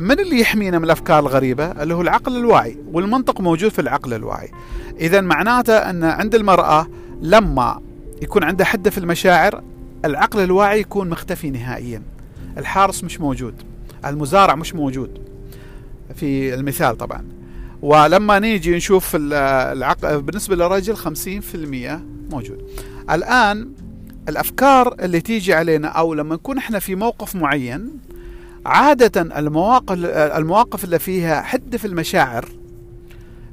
من 0.01 0.19
اللي 0.19 0.39
يحمينا 0.39 0.77
من 0.77 0.85
الأفكار 0.85 1.19
الغريبة؟ 1.19 1.65
اللي 1.65 1.93
هو 1.93 2.01
العقل 2.01 2.37
الواعي 2.37 2.77
والمنطق 2.91 3.41
موجود 3.41 3.71
في 3.71 3.81
العقل 3.81 4.13
الواعي. 4.13 4.51
اذا 4.99 5.21
معناته 5.21 5.77
أن 5.77 6.03
عند 6.03 6.35
المرأة 6.35 6.87
لما 7.21 7.81
يكون 8.21 8.43
عندها 8.43 8.65
حده 8.65 8.89
في 8.89 8.97
المشاعر 8.97 9.63
العقل 10.05 10.39
الواعي 10.43 10.79
يكون 10.79 11.09
مختفي 11.09 11.49
نهائيا. 11.49 12.01
الحارس 12.57 13.03
مش 13.03 13.21
موجود 13.21 13.53
المزارع 14.05 14.55
مش 14.55 14.75
موجود. 14.75 15.09
في 16.15 16.53
المثال 16.53 16.97
طبعا. 16.97 17.25
ولما 17.81 18.39
نيجي 18.39 18.75
نشوف 18.75 19.11
العقل 19.15 20.21
بالنسبة 20.21 20.55
للرجل 20.55 20.95
50% 20.95 22.01
موجود. 22.31 22.61
الآن 23.11 23.71
الأفكار 24.29 24.95
اللي 24.99 25.21
تيجي 25.21 25.53
علينا 25.53 25.87
أو 25.87 26.13
لما 26.13 26.35
نكون 26.35 26.57
إحنا 26.57 26.79
في 26.79 26.95
موقف 26.95 27.35
معين 27.35 27.89
عادة 28.65 29.21
المواقف 29.21 29.97
المواقف 30.15 30.83
اللي 30.83 30.99
فيها 30.99 31.41
حدة 31.41 31.77
في 31.77 31.85
المشاعر 31.85 32.45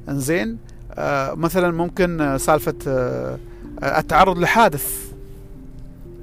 إنزين 0.09 0.57
آه 0.93 1.33
مثلا 1.33 1.71
ممكن 1.71 2.37
سالفة 2.39 2.73
آه 2.87 3.37
التعرض 3.83 4.39
لحادث. 4.39 5.11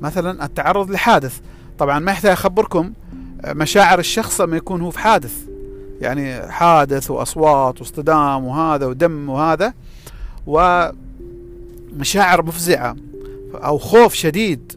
مثلا 0.00 0.44
التعرض 0.44 0.90
لحادث. 0.90 1.40
طبعا 1.78 1.98
ما 1.98 2.12
يحتاج 2.12 2.30
أخبركم 2.32 2.92
مشاعر 3.46 3.98
الشخص 3.98 4.40
لما 4.40 4.56
يكون 4.56 4.80
هو 4.80 4.90
في 4.90 4.98
حادث. 4.98 5.34
يعني 6.00 6.52
حادث 6.52 7.10
وأصوات 7.10 7.80
واصطدام 7.80 8.44
وهذا 8.44 8.86
ودم 8.86 9.28
وهذا 9.28 9.72
ومشاعر 10.46 12.42
مفزعة. 12.42 12.96
أو 13.54 13.78
خوف 13.78 14.14
شديد 14.14 14.72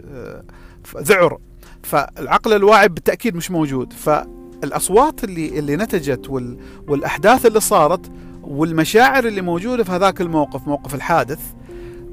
ذعر. 0.97 1.37
فالعقل 1.83 2.53
الواعي 2.53 2.87
بالتأكيد 2.87 3.35
مش 3.35 3.51
موجود. 3.51 3.93
فالأصوات 3.93 5.23
اللي 5.23 5.59
اللي 5.59 5.75
نتجت 5.75 6.29
وال 6.29 6.57
والأحداث 6.87 7.45
اللي 7.45 7.59
صارت 7.59 8.11
والمشاعر 8.43 9.25
اللي 9.27 9.41
موجودة 9.41 9.83
في 9.83 9.91
هذاك 9.91 10.21
الموقف 10.21 10.67
موقف 10.67 10.95
الحادث 10.95 11.39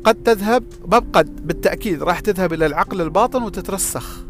قد 0.04 0.14
تذهب 0.14 0.64
قد 1.12 1.46
بالتأكيد 1.46 2.02
راح 2.02 2.20
تذهب 2.20 2.52
إلى 2.52 2.66
العقل 2.66 3.00
الباطن 3.00 3.42
وتترسخ. 3.42 4.24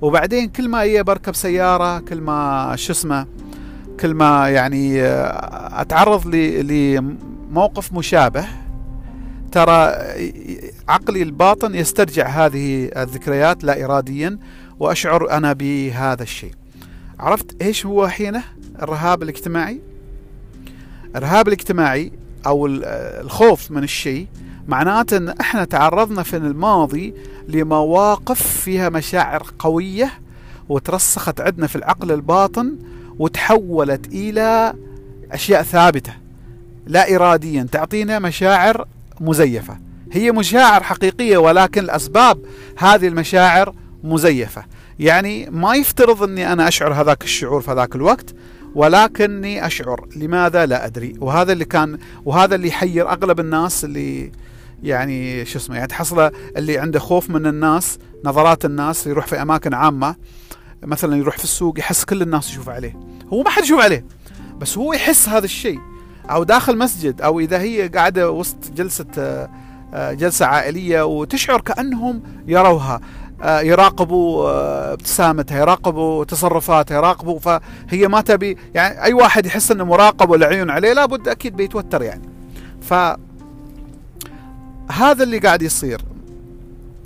وبعدين 0.00 0.48
كل 0.48 0.68
ما 0.68 0.82
هي 0.82 1.02
بركب 1.02 1.34
سيارة 1.34 1.98
كل 1.98 2.20
ما 2.20 2.72
شو 2.76 2.92
اسمه 2.92 3.26
كل 4.00 4.14
ما 4.14 4.48
يعني 4.48 5.02
أتعرض 5.80 6.26
لموقف 6.34 7.92
مشابه 7.92 8.46
ترى 9.52 9.94
عقلي 10.88 11.22
الباطن 11.22 11.74
يسترجع 11.74 12.28
هذه 12.28 12.90
الذكريات 12.96 13.64
لا 13.64 13.84
اراديا 13.84 14.38
وأشعر 14.80 15.30
أنا 15.30 15.52
بهذا 15.52 16.22
الشيء. 16.22 16.52
عرفت 17.20 17.62
إيش 17.62 17.86
هو 17.86 18.08
حينه 18.08 18.44
الرهاب 18.82 19.22
الاجتماعي؟ 19.22 19.80
الرهاب 21.16 21.48
الاجتماعي 21.48 22.12
أو 22.46 22.66
الخوف 23.20 23.70
من 23.70 23.82
الشيء 23.84 24.26
معناته 24.68 25.16
إن 25.16 25.28
إحنا 25.28 25.64
تعرضنا 25.64 26.22
في 26.22 26.36
الماضي 26.36 27.14
لمواقف 27.48 28.42
فيها 28.42 28.88
مشاعر 28.88 29.42
قوية 29.58 30.10
وترسخت 30.68 31.40
عندنا 31.40 31.66
في 31.66 31.76
العقل 31.76 32.12
الباطن 32.12 32.76
وتحولت 33.18 34.06
إلى 34.06 34.74
أشياء 35.32 35.62
ثابتة 35.62 36.12
لا 36.86 37.14
اراديا 37.16 37.66
تعطينا 37.72 38.18
مشاعر 38.18 38.86
مزيفة. 39.20 39.78
هي 40.12 40.32
مشاعر 40.32 40.82
حقيقية 40.82 41.38
ولكن 41.38 41.84
الأسباب 41.84 42.38
هذه 42.78 43.08
المشاعر 43.08 43.74
مزيفة. 44.04 44.64
يعني 44.98 45.50
ما 45.50 45.74
يفترض 45.74 46.22
إني 46.22 46.52
أنا 46.52 46.68
أشعر 46.68 46.92
هذاك 46.92 47.24
الشعور 47.24 47.60
في 47.60 47.70
هذاك 47.70 47.94
الوقت 47.94 48.34
ولكني 48.74 49.66
أشعر. 49.66 50.08
لماذا؟ 50.16 50.66
لا 50.66 50.86
أدري. 50.86 51.14
وهذا 51.20 51.52
اللي 51.52 51.64
كان 51.64 51.98
وهذا 52.24 52.54
اللي 52.54 52.68
يحير 52.68 53.08
أغلب 53.08 53.40
الناس 53.40 53.84
اللي 53.84 54.32
يعني 54.82 55.44
شو 55.44 55.58
اسمه 55.58 55.76
يعني 55.76 55.88
تحصله 55.88 56.30
اللي 56.56 56.78
عنده 56.78 56.98
خوف 56.98 57.30
من 57.30 57.46
الناس 57.46 57.98
نظرات 58.24 58.64
الناس 58.64 59.06
يروح 59.06 59.26
في 59.26 59.42
أماكن 59.42 59.74
عامة. 59.74 60.16
مثلا 60.82 61.16
يروح 61.16 61.38
في 61.38 61.44
السوق 61.44 61.78
يحس 61.78 62.04
كل 62.04 62.22
الناس 62.22 62.50
يشوف 62.50 62.68
عليه. 62.68 62.96
هو 63.32 63.42
ما 63.42 63.50
حد 63.50 63.62
يشوف 63.62 63.80
عليه 63.80 64.04
بس 64.58 64.78
هو 64.78 64.92
يحس 64.92 65.28
هذا 65.28 65.44
الشيء. 65.44 65.78
أو 66.30 66.42
داخل 66.42 66.78
مسجد 66.78 67.22
أو 67.22 67.40
إذا 67.40 67.60
هي 67.60 67.88
قاعدة 67.88 68.30
وسط 68.30 68.56
جلسة 68.76 69.48
جلسة 69.94 70.46
عائلية 70.46 71.02
وتشعر 71.02 71.60
كأنهم 71.60 72.22
يروها 72.46 73.00
يراقبوا 73.44 74.50
ابتسامتها 74.92 75.58
يراقبوا 75.58 76.24
تصرفاتها 76.24 76.96
يراقبوا 76.96 77.38
فهي 77.38 78.08
ما 78.08 78.20
تبي 78.20 78.56
يعني 78.74 79.02
أي 79.02 79.12
واحد 79.12 79.46
يحس 79.46 79.70
إنه 79.70 79.84
مراقب 79.84 80.30
ولا 80.30 80.46
عيون 80.46 80.70
عليه 80.70 80.92
لابد 80.92 81.28
أكيد 81.28 81.56
بيتوتر 81.56 82.02
يعني. 82.02 82.28
ف 82.82 82.94
هذا 84.92 85.22
اللي 85.22 85.38
قاعد 85.38 85.62
يصير. 85.62 86.00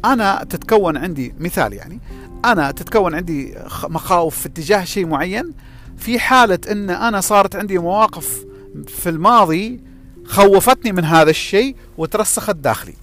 أنا 0.05 0.45
تتكون 0.51 0.97
عندي 0.97 1.35
مثال 1.41 1.73
يعني 1.73 2.01
أنا 2.45 2.71
تتكون 2.71 3.15
عندي 3.15 3.55
مخاوف 3.85 4.39
في 4.39 4.47
اتجاه 4.47 4.85
شيء 4.85 5.07
معين 5.07 5.53
في 5.97 6.19
حالة 6.19 6.59
إن 6.71 6.91
أنا 6.91 7.21
صارت 7.21 7.57
عندي 7.57 7.79
مواقف 7.79 8.45
في 8.89 9.09
الماضي 9.09 9.81
خوفتني 10.25 10.93
من 10.93 11.05
هذا 11.05 11.31
الشيء 11.31 11.77
وترسخت 11.99 12.57
داخلي. 12.57 12.95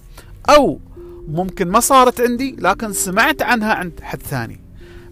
أو 0.50 0.80
ممكن 1.28 1.68
ما 1.68 1.80
صارت 1.80 2.20
عندي 2.20 2.56
لكن 2.58 2.92
سمعت 2.92 3.42
عنها 3.42 3.74
عند 3.74 3.92
حد 4.02 4.22
ثاني. 4.22 4.60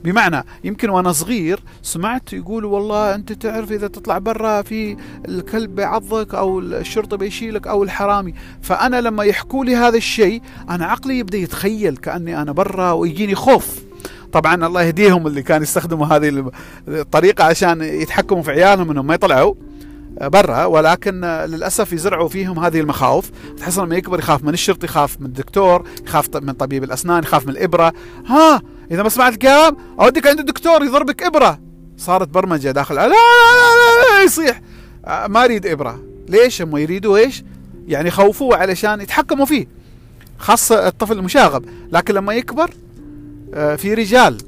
بمعنى 0.04 0.44
يمكن 0.64 0.90
وأنا 0.90 1.12
صغير 1.12 1.60
سمعت 1.82 2.32
يقولوا 2.32 2.74
والله 2.74 3.14
أنت 3.14 3.32
تعرف 3.32 3.72
إذا 3.72 3.88
تطلع 3.88 4.18
برا 4.18 4.62
في 4.62 4.96
الكلب 5.28 5.74
بيعضك 5.74 6.34
أو 6.34 6.60
الشرطة 6.60 7.16
بيشيلك 7.16 7.66
أو 7.66 7.82
الحرامي. 7.82 8.34
فأنا 8.62 9.00
لما 9.00 9.24
يحكوا 9.24 9.64
لي 9.64 9.76
هذا 9.76 9.96
الشيء 9.96 10.42
أنا 10.70 10.86
عقلي 10.86 11.18
يبدأ 11.18 11.38
يتخيل 11.38 11.96
كأني 11.96 12.42
أنا 12.42 12.52
برا 12.52 12.92
ويجيني 12.92 13.34
خوف. 13.34 13.82
طبعا 14.32 14.66
الله 14.66 14.82
يهديهم 14.82 15.26
اللي 15.26 15.42
كانوا 15.42 15.62
يستخدموا 15.62 16.06
هذه 16.06 16.50
الطريقة 16.88 17.44
عشان 17.44 17.82
يتحكموا 17.82 18.42
في 18.42 18.50
عيالهم 18.50 18.90
إنهم 18.90 19.06
ما 19.06 19.14
يطلعوا. 19.14 19.54
برا 20.22 20.64
ولكن 20.64 21.20
للأسف 21.24 21.92
يزرعوا 21.92 22.28
فيهم 22.28 22.58
هذه 22.58 22.80
المخاوف. 22.80 23.30
تحس 23.58 23.78
لما 23.78 23.96
يكبر 23.96 24.18
يخاف 24.18 24.44
من 24.44 24.54
الشرطي 24.54 24.86
يخاف 24.86 25.20
من 25.20 25.26
الدكتور 25.26 25.84
يخاف 26.06 26.36
من 26.36 26.52
طبيب 26.52 26.84
الأسنان 26.84 27.22
يخاف 27.22 27.46
من 27.46 27.50
الإبرة. 27.50 27.92
ها! 28.26 28.62
إذا 28.90 29.02
ما 29.02 29.08
سمعت 29.08 29.32
الكلام 29.32 29.76
أوديك 30.00 30.26
عند 30.26 30.38
الدكتور 30.38 30.84
يضربك 30.84 31.22
إبرة. 31.22 31.60
صارت 31.96 32.28
برمجة 32.28 32.70
داخل. 32.70 32.94
لا 32.94 33.08
لا 33.08 33.08
لا, 33.08 34.14
لا 34.14 34.22
يصيح. 34.24 34.60
ما 35.26 35.44
يريد 35.44 35.66
إبرة. 35.66 36.02
ليش 36.28 36.62
هم 36.62 36.76
يريدوا 36.76 37.16
إيش؟ 37.16 37.44
يعني 37.86 38.08
يخوفوه 38.08 38.56
علشان 38.56 39.00
يتحكموا 39.00 39.46
فيه. 39.46 39.66
خاصه 40.38 40.88
الطفل 40.88 41.18
المشاغب. 41.18 41.64
لكن 41.92 42.14
لما 42.14 42.34
يكبر 42.34 42.70
في 43.52 43.94
رجال. 43.94 44.38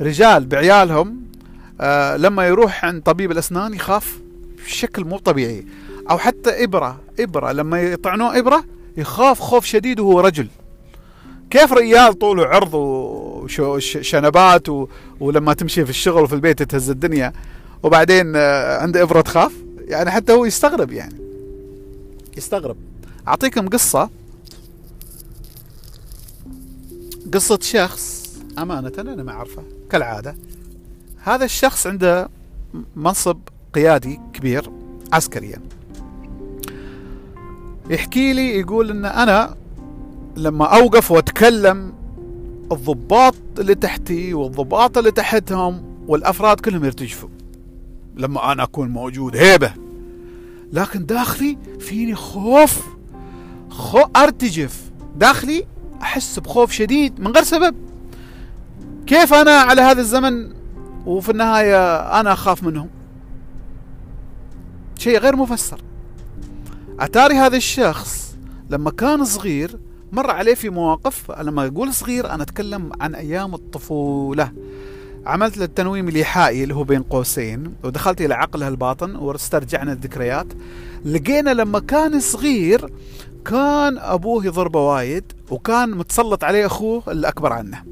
رجال 0.00 0.46
بعيالهم 0.46 1.22
لما 2.16 2.46
يروح 2.46 2.84
عند 2.84 3.02
طبيب 3.02 3.32
الأسنان 3.32 3.74
يخاف. 3.74 4.18
بشكل 4.64 5.04
مو 5.04 5.18
طبيعي. 5.18 5.66
أو 6.10 6.18
حتى 6.18 6.64
إبرة 6.64 7.00
إبرة 7.20 7.52
لما 7.52 7.82
يطعنوه 7.82 8.38
إبرة 8.38 8.64
يخاف 8.96 9.40
خوف 9.40 9.64
شديد 9.64 10.00
وهو 10.00 10.20
رجل. 10.20 10.48
كيف 11.50 11.72
ريال 11.72 12.18
طوله 12.18 12.46
عرض 12.46 12.74
وشنبات 12.74 14.68
و... 14.68 14.88
ولما 15.20 15.54
تمشي 15.54 15.84
في 15.84 15.90
الشغل 15.90 16.22
وفي 16.22 16.34
البيت 16.34 16.62
تهز 16.62 16.90
الدنيا 16.90 17.32
وبعدين 17.82 18.36
عنده 18.36 19.02
إبرة 19.02 19.20
تخاف؟ 19.20 19.52
يعني 19.80 20.10
حتى 20.10 20.32
هو 20.32 20.44
يستغرب 20.44 20.92
يعني. 20.92 21.14
يستغرب. 22.36 22.76
أعطيكم 23.28 23.68
قصة. 23.68 24.10
قصة 27.34 27.58
شخص 27.62 28.28
أمانة 28.58 28.92
أنا 28.98 29.22
ما 29.22 29.32
أعرفه 29.32 29.62
كالعادة. 29.90 30.36
هذا 31.22 31.44
الشخص 31.44 31.86
عنده 31.86 32.28
منصب 32.96 33.38
قيادي 33.74 34.20
كبير 34.32 34.70
عسكريا. 35.12 35.58
يحكي 37.90 38.32
لي 38.32 38.58
يقول 38.58 38.90
إن 38.90 39.04
أنا 39.04 39.54
لما 40.36 40.64
أوقف 40.64 41.10
وأتكلم 41.10 41.92
الضباط 42.72 43.34
اللي 43.58 43.74
تحتي 43.74 44.34
والضباط 44.34 44.98
اللي 44.98 45.10
تحتهم 45.10 45.82
والأفراد 46.06 46.60
كلهم 46.60 46.84
يرتجفوا. 46.84 47.28
لما 48.16 48.52
أنا 48.52 48.62
أكون 48.62 48.88
موجود 48.88 49.36
هيبة. 49.36 49.72
لكن 50.72 51.06
داخلي 51.06 51.58
فيني 51.80 52.14
خوف 52.14 52.86
خو 53.70 54.00
أرتجف. 54.16 54.90
داخلي 55.16 55.64
أحس 56.02 56.38
بخوف 56.38 56.72
شديد. 56.72 57.20
من 57.20 57.26
غير 57.26 57.42
سبب. 57.42 57.74
كيف 59.06 59.34
أنا 59.34 59.50
على 59.50 59.82
هذا 59.82 60.00
الزمن؟ 60.00 60.52
وفي 61.06 61.30
النهاية 61.30 61.96
أنا 62.20 62.32
أخاف 62.32 62.62
منهم. 62.62 62.88
شيء 64.98 65.18
غير 65.18 65.36
مفسر. 65.36 65.80
أتاري 67.00 67.34
هذا 67.34 67.56
الشخص 67.56 68.36
لما 68.70 68.90
كان 68.90 69.24
صغير 69.24 69.78
مر 70.12 70.30
عليه 70.30 70.54
في 70.54 70.70
مواقف 70.70 71.30
لما 71.30 71.66
أقول 71.66 71.94
صغير 71.94 72.30
أنا 72.30 72.42
أتكلم 72.42 72.92
عن 73.00 73.14
أيام 73.14 73.54
الطفولة. 73.54 74.52
عملت 75.26 75.56
له 75.58 75.64
التنويم 75.64 76.08
الإيحائي 76.08 76.62
اللي 76.62 76.74
هو 76.74 76.84
بين 76.84 77.02
قوسين 77.02 77.74
ودخلت 77.84 78.20
إلى 78.20 78.34
عقله 78.34 78.68
الباطن 78.68 79.16
واسترجعنا 79.16 79.92
الذكريات. 79.92 80.46
لقينا 81.04 81.50
لما 81.50 81.78
كان 81.78 82.20
صغير 82.20 82.92
كان 83.44 83.98
أبوه 83.98 84.46
يضربه 84.46 84.80
وايد 84.80 85.32
وكان 85.50 85.90
متسلط 85.90 86.44
عليه 86.44 86.66
أخوه 86.66 87.02
الأكبر 87.08 87.52
عنه. 87.52 87.82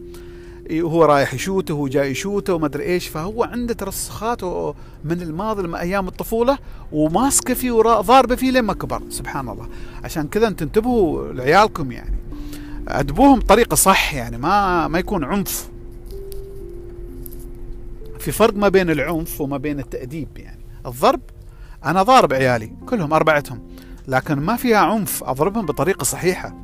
هو 0.73 1.05
رايح 1.05 1.35
يشوته 1.35 1.75
وهو 1.75 1.89
جاي 1.89 2.11
يشوته 2.11 2.55
وما 2.55 2.67
أدري 2.67 2.85
إيش 2.85 3.09
فهو 3.09 3.45
عنده 3.45 3.75
ترسخات 3.75 4.45
من 5.05 5.23
الماضي 5.23 5.62
من 5.62 5.75
أيام 5.75 6.09
الطفولة 6.09 6.59
وماسكه 6.93 7.55
فيه 7.55 7.71
وضاربه 7.71 8.35
فيه 8.35 8.51
لما 8.51 8.73
كبر 8.73 9.03
سبحان 9.09 9.49
الله. 9.49 9.69
عشان 10.05 10.29
كذا 10.29 10.49
أنتم 10.49 10.67
انتبهوا 10.67 11.33
لعيالكم 11.33 11.93
يعني. 11.93 12.17
أدبوهم 12.89 13.39
بطريقه 13.39 13.75
صح 13.75 14.14
يعني 14.14 14.39
ما 14.39 14.89
ما 14.89 14.99
يكون 14.99 15.25
عنف. 15.25 15.69
في 18.19 18.33
فرق 18.33 18.55
ما 18.55 18.69
بين 18.69 18.91
العنف 18.91 19.41
وما 19.41 19.57
بين 19.57 19.81
التأديب 19.81 20.29
يعني. 20.37 20.61
الضرب 20.87 21.21
أنا 21.85 22.03
ضارب 22.03 22.33
عيالي 22.33 22.73
كلهم 22.87 23.12
أربعتهم 23.12 23.61
لكن 24.09 24.35
ما 24.35 24.57
فيها 24.57 24.79
عنف 24.79 25.25
أضربهم 25.25 25.67
بطريقة 25.67 26.05
صحيحة. 26.05 26.55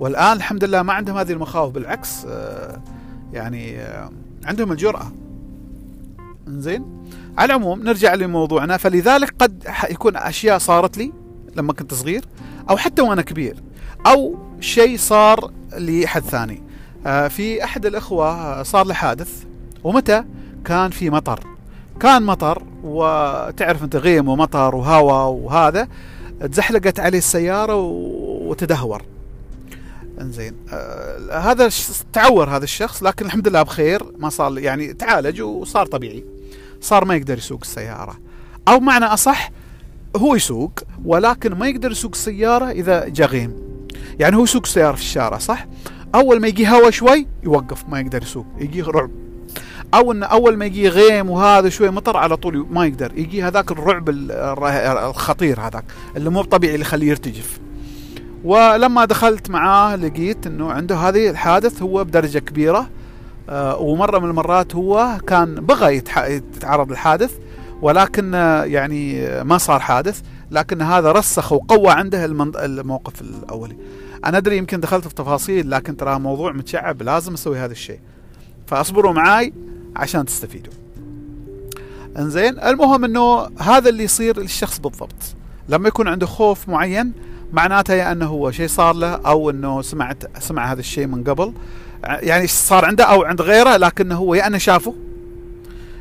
والآن 0.00 0.36
الحمد 0.36 0.64
لله 0.64 0.82
ما 0.82 0.92
عندهم 0.92 1.16
هذه 1.16 1.32
المخاوف 1.32 1.74
بالعكس 1.74 2.26
يعني 3.32 3.78
عندهم 4.44 4.72
الجرأة. 4.72 5.12
زين 6.48 6.84
على 7.38 7.46
العموم 7.46 7.82
نرجع 7.82 8.14
لموضوعنا. 8.14 8.76
فلذلك 8.76 9.34
قد 9.38 9.64
يكون 9.90 10.16
أشياء 10.16 10.58
صارت 10.58 10.98
لي 10.98 11.12
لما 11.56 11.72
كنت 11.72 11.94
صغير 11.94 12.24
أو 12.70 12.76
حتى 12.76 13.02
وأنا 13.02 13.22
كبير 13.22 13.56
أو 14.06 14.36
شيء 14.60 14.96
صار 14.96 15.50
لحد 15.78 16.22
ثاني. 16.22 16.62
آه، 17.06 17.28
في 17.28 17.64
أحد 17.64 17.86
الأخوة 17.86 18.62
صار 18.62 18.86
له 18.86 18.94
حادث 18.94 19.44
ومتى؟ 19.84 20.24
كان 20.64 20.90
في 20.90 21.10
مطر. 21.10 21.40
كان 22.00 22.22
مطر 22.22 22.62
وتعرف 22.84 23.84
أنت 23.84 23.96
غيم 23.96 24.28
ومطر 24.28 24.74
وهواء 24.74 25.28
وهذا 25.28 25.88
تزحلقت 26.40 27.00
عليه 27.00 27.18
السيارة 27.18 27.74
وتدهور. 28.48 29.02
انزين. 30.20 30.54
آه 30.72 31.38
هذا 31.38 31.70
تعور 32.12 32.50
هذا 32.50 32.64
الشخص 32.64 33.02
لكن 33.02 33.26
الحمد 33.26 33.48
لله 33.48 33.62
بخير 33.62 34.02
ما 34.18 34.28
صار 34.28 34.58
يعني 34.58 34.92
تعالج 34.92 35.42
وصار 35.42 35.86
طبيعي. 35.86 36.24
صار 36.80 37.04
ما 37.04 37.16
يقدر 37.16 37.38
يسوق 37.38 37.60
السيارة. 37.62 38.18
أو 38.68 38.80
معنى 38.80 39.04
أصح 39.04 39.50
هو 40.16 40.34
يسوق 40.34 40.80
ولكن 41.04 41.54
ما 41.54 41.68
يقدر 41.68 41.90
يسوق 41.90 42.10
السيارة 42.14 42.70
إذا 42.70 43.08
جاء 43.08 43.28
غيم. 43.28 43.54
يعني 44.18 44.36
هو 44.36 44.44
يسوق 44.44 44.62
السيارة 44.64 44.94
في 44.94 45.02
الشارع 45.02 45.38
صح؟ 45.38 45.66
أول 46.14 46.40
ما 46.40 46.48
يجي 46.48 46.68
هوا 46.68 46.90
شوي 46.90 47.26
يوقف 47.42 47.84
ما 47.88 48.00
يقدر 48.00 48.22
يسوق 48.22 48.46
يجي 48.58 48.82
رعب. 48.82 49.10
أو 49.94 50.12
انه 50.12 50.26
أول 50.26 50.56
ما 50.56 50.64
يجي 50.64 50.88
غيم 50.88 51.30
وهذا 51.30 51.68
شوي 51.68 51.90
مطر 51.90 52.16
على 52.16 52.36
طول 52.36 52.66
ما 52.70 52.86
يقدر. 52.86 53.12
يجي 53.18 53.42
هذاك 53.42 53.70
الرعب 53.70 54.08
الخطير 54.08 55.60
هذاك 55.60 55.84
اللي 56.16 56.30
مو 56.30 56.42
طبيعي 56.42 56.74
اللي 56.74 56.86
يخليه 56.86 57.08
يرتجف. 57.08 57.58
ولما 58.44 59.04
دخلت 59.04 59.50
معاه 59.50 59.96
لقيت 59.96 60.46
إنه 60.46 60.72
عنده 60.72 60.96
هذه 60.96 61.30
الحادث 61.30 61.82
هو 61.82 62.04
بدرجة 62.04 62.38
كبيرة 62.38 62.88
آه، 63.48 63.78
ومرة 63.78 64.18
من 64.18 64.30
المرات 64.30 64.74
هو 64.74 65.18
كان 65.26 65.54
بغى 65.54 65.96
يتعرض 65.96 66.90
للحادث 66.90 67.38
ولكن 67.82 68.32
يعني 68.66 69.28
ما 69.44 69.58
صار 69.58 69.80
حادث 69.80 70.20
لكن 70.50 70.82
هذا 70.82 71.12
رسخ 71.12 71.52
وقوى 71.52 71.90
عنده 71.90 72.24
الموقف 72.64 73.20
الأولي. 73.20 73.76
أنا 74.24 74.38
أدري 74.38 74.56
يمكن 74.56 74.80
دخلت 74.80 75.08
في 75.08 75.14
تفاصيل 75.14 75.70
لكن 75.70 75.96
ترى 75.96 76.18
موضوع 76.18 76.52
متشعب 76.52 77.02
لازم 77.02 77.32
أسوي 77.32 77.58
هذا 77.58 77.72
الشيء. 77.72 78.00
فاصبروا 78.66 79.12
معاي 79.12 79.52
عشان 79.96 80.24
تستفيدوا. 80.24 80.72
إنزين 82.18 82.58
المهم 82.58 83.04
إنه 83.04 83.48
هذا 83.58 83.88
اللي 83.88 84.04
يصير 84.04 84.40
للشخص 84.40 84.78
بالضبط. 84.78 85.36
لما 85.68 85.88
يكون 85.88 86.08
عنده 86.08 86.26
خوف 86.26 86.68
معين 86.68 87.12
معناته 87.52 87.94
يا 87.94 88.12
أنه 88.12 88.26
هو 88.26 88.50
شيء 88.50 88.68
صار 88.68 88.94
له 88.94 89.14
أو 89.14 89.50
أنه 89.50 89.82
سمعت 89.82 90.42
سمع 90.42 90.72
هذا 90.72 90.80
الشيء 90.80 91.06
من 91.06 91.24
قبل. 91.24 91.52
يعني 92.04 92.46
صار 92.46 92.84
عنده 92.84 93.04
أو 93.04 93.22
عند 93.22 93.40
غيره 93.40 93.76
لكنه 93.76 94.16
هو 94.16 94.34
يا 94.34 94.46
أنه 94.46 94.58
شافه. 94.58 94.94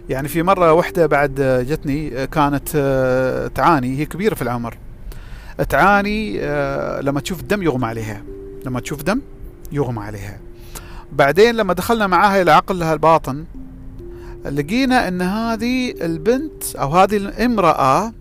يعني 0.10 0.28
في 0.28 0.44
مرة 0.44 0.74
وحدة 0.74 1.06
بعد 1.06 1.66
جتني 1.70 2.28
كانت 2.28 2.70
آه، 2.76 3.48
تعاني. 3.48 3.98
هي 3.98 4.06
كبيرة 4.06 4.36
في 4.36 4.42
العمر. 4.42 4.78
تعاني 5.70 6.38
آه، 6.42 7.02
لما 7.02 7.20
تشوف 7.20 7.40
الدم 7.40 7.64
يغمى 7.64 7.86
عليها. 7.86 8.22
لما 8.66 8.80
تشوف 8.80 9.04
دم 9.04 9.22
يغمى 9.72 10.00
عليها. 10.00 10.40
بعدين 11.12 11.56
لما 11.56 11.74
دخلنا 11.74 12.08
معاها 12.08 12.42
إلى 12.42 12.52
عقلها 12.52 12.94
الباطن 12.94 13.46
لقينا 14.46 15.08
إن 15.08 15.22
هذه 15.22 15.92
البنت 16.02 16.76
أو 16.76 16.90
هذه 16.90 17.18
الامرأة 17.18 18.14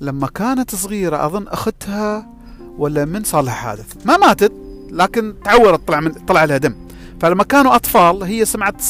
لما 0.00 0.26
كانت 0.26 0.74
صغيرة 0.74 1.26
أظن 1.26 1.48
أختها 1.48 2.33
ولا 2.78 3.04
من 3.04 3.24
صار 3.24 3.42
لها 3.42 3.54
حادث 3.54 4.06
ما 4.06 4.16
ماتت 4.16 4.52
لكن 4.90 5.34
تعورت 5.44 5.88
طلع 5.88 6.00
من 6.00 6.12
طلع 6.12 6.44
لها 6.44 6.56
دم. 6.56 6.74
فلما 7.20 7.44
كانوا 7.44 7.74
أطفال 7.74 8.22
هي 8.22 8.44
سمعت 8.44 8.82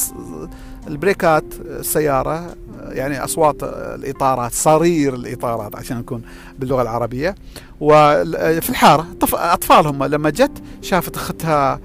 البريكات 0.89 1.45
السيارة 1.61 2.55
يعني 2.89 3.25
أصوات 3.25 3.63
الإطارات 3.63 4.53
صرير 4.53 5.15
الإطارات 5.15 5.77
عشان 5.77 5.99
نكون 5.99 6.23
باللغة 6.59 6.83
العربية. 6.83 7.35
وفي 7.81 8.71
الحارة 8.71 9.07
أطفالهم 9.33 10.05
لما 10.05 10.31
جت 10.31 10.63
شافت 10.83 11.17
أختها 11.17 11.81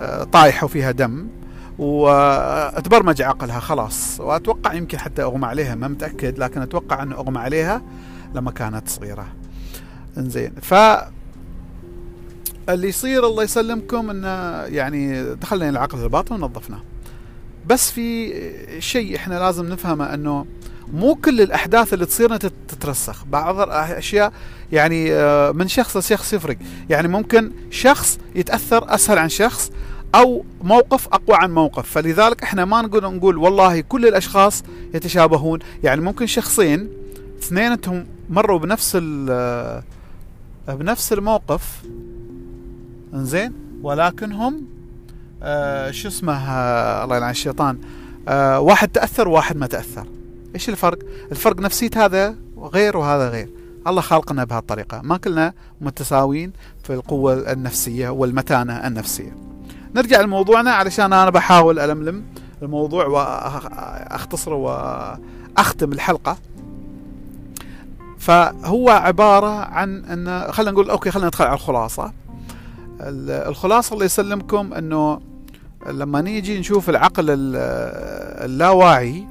آه، 0.00 0.24
طايحة 0.24 0.64
وفيها 0.64 0.90
دم 0.90 1.26
وتبرمج 1.78 3.22
عقلها 3.22 3.60
خلاص. 3.60 4.20
وأتوقع 4.20 4.72
يمكن 4.74 4.98
حتى 4.98 5.22
أغمى 5.22 5.46
عليها 5.46 5.74
ما 5.74 5.88
متأكد 5.88 6.38
لكن 6.38 6.62
أتوقع 6.62 7.02
انه 7.02 7.16
أغمى 7.16 7.38
عليها 7.38 7.82
لما 8.34 8.50
كانت 8.50 8.88
صغيرة. 8.88 9.26
إنزين 10.18 10.52
ف 10.62 10.74
اللي 12.68 12.88
يصير 12.88 13.26
الله 13.26 13.42
يسلمكم 13.42 14.10
انه 14.10 14.28
يعني 14.62 15.34
دخلنا 15.34 15.68
العقل 15.68 16.02
الباطن 16.02 16.34
ونظفناه. 16.34 16.82
بس 17.66 17.90
في 17.90 18.32
شيء 18.78 19.16
إحنا 19.16 19.34
لازم 19.34 19.68
نفهمه 19.68 20.14
إنه 20.14 20.46
مو 20.92 21.14
كل 21.14 21.40
الأحداث 21.40 21.94
اللي 21.94 22.06
تصير 22.06 22.36
تترسخ. 22.36 23.24
بعض 23.24 23.60
الأشياء 23.60 24.32
يعني 24.72 25.12
آه، 25.12 25.52
من 25.52 25.68
شخص 25.68 25.96
لشخص 25.96 26.32
يفرق. 26.32 26.56
يعني 26.90 27.08
ممكن 27.08 27.52
شخص 27.70 28.18
يتأثر 28.34 28.94
أسهل 28.94 29.18
عن 29.18 29.28
شخص 29.28 29.70
أو 30.14 30.44
موقف 30.62 31.08
أقوى 31.08 31.36
عن 31.40 31.54
موقف. 31.54 31.90
فلذلك 31.90 32.42
إحنا 32.42 32.64
ما 32.64 32.82
نقول 32.82 33.14
نقول 33.14 33.36
والله 33.36 33.80
كل 33.80 34.06
الأشخاص 34.06 34.62
يتشابهون. 34.94 35.58
يعني 35.84 36.00
ممكن 36.00 36.26
شخصين 36.26 36.88
اثنينتهم 37.42 38.06
مروا 38.30 38.58
بنفس 38.58 38.96
بنفس 40.68 41.12
الموقف 41.12 41.82
انزين؟ 43.14 43.52
ولكنهم 43.82 44.64
آه 45.42 45.90
شو 45.90 46.08
اسمه 46.08 46.50
آه 46.50 47.04
الله 47.04 47.16
يلعن 47.16 47.30
الشيطان 47.30 47.78
آه 48.28 48.60
واحد 48.60 48.88
تأثر 48.88 49.28
وواحد 49.28 49.56
ما 49.56 49.66
تأثر. 49.66 50.06
إيش 50.54 50.68
الفرق؟ 50.68 50.98
الفرق 51.30 51.60
نفسية 51.60 51.90
هذا 51.96 52.34
غير 52.58 52.96
وهذا 52.96 53.28
غير. 53.28 53.50
الله 53.86 54.00
خالقنا 54.00 54.44
بهالطريقة. 54.44 55.00
ما 55.04 55.16
كلنا 55.16 55.52
متساويين 55.80 56.52
في 56.82 56.94
القوة 56.94 57.52
النفسية 57.52 58.08
والمتانة 58.08 58.86
النفسية. 58.86 59.36
نرجع 59.94 60.20
لموضوعنا 60.20 60.70
علشان 60.70 61.12
أنا 61.12 61.30
بحاول 61.30 61.78
ألملم 61.78 62.24
الموضوع 62.62 63.06
وأختصره 63.06 64.54
وأختم 64.54 65.92
الحلقة. 65.92 66.36
فهو 68.18 68.90
عبارة 68.90 69.64
عن 69.64 70.04
إن 70.04 70.52
خلينا 70.52 70.72
نقول 70.72 70.90
أوكي 70.90 71.10
خلينا 71.10 71.26
ندخل 71.26 71.44
على 71.44 71.54
الخلاصة. 71.54 72.12
الخلاصة 73.48 73.94
الله 73.94 74.04
يسلمكم 74.04 74.74
إنه 74.74 75.20
لما 75.86 76.20
نيجي 76.20 76.58
نشوف 76.58 76.90
العقل 76.90 77.26
اللاواعي 78.44 79.24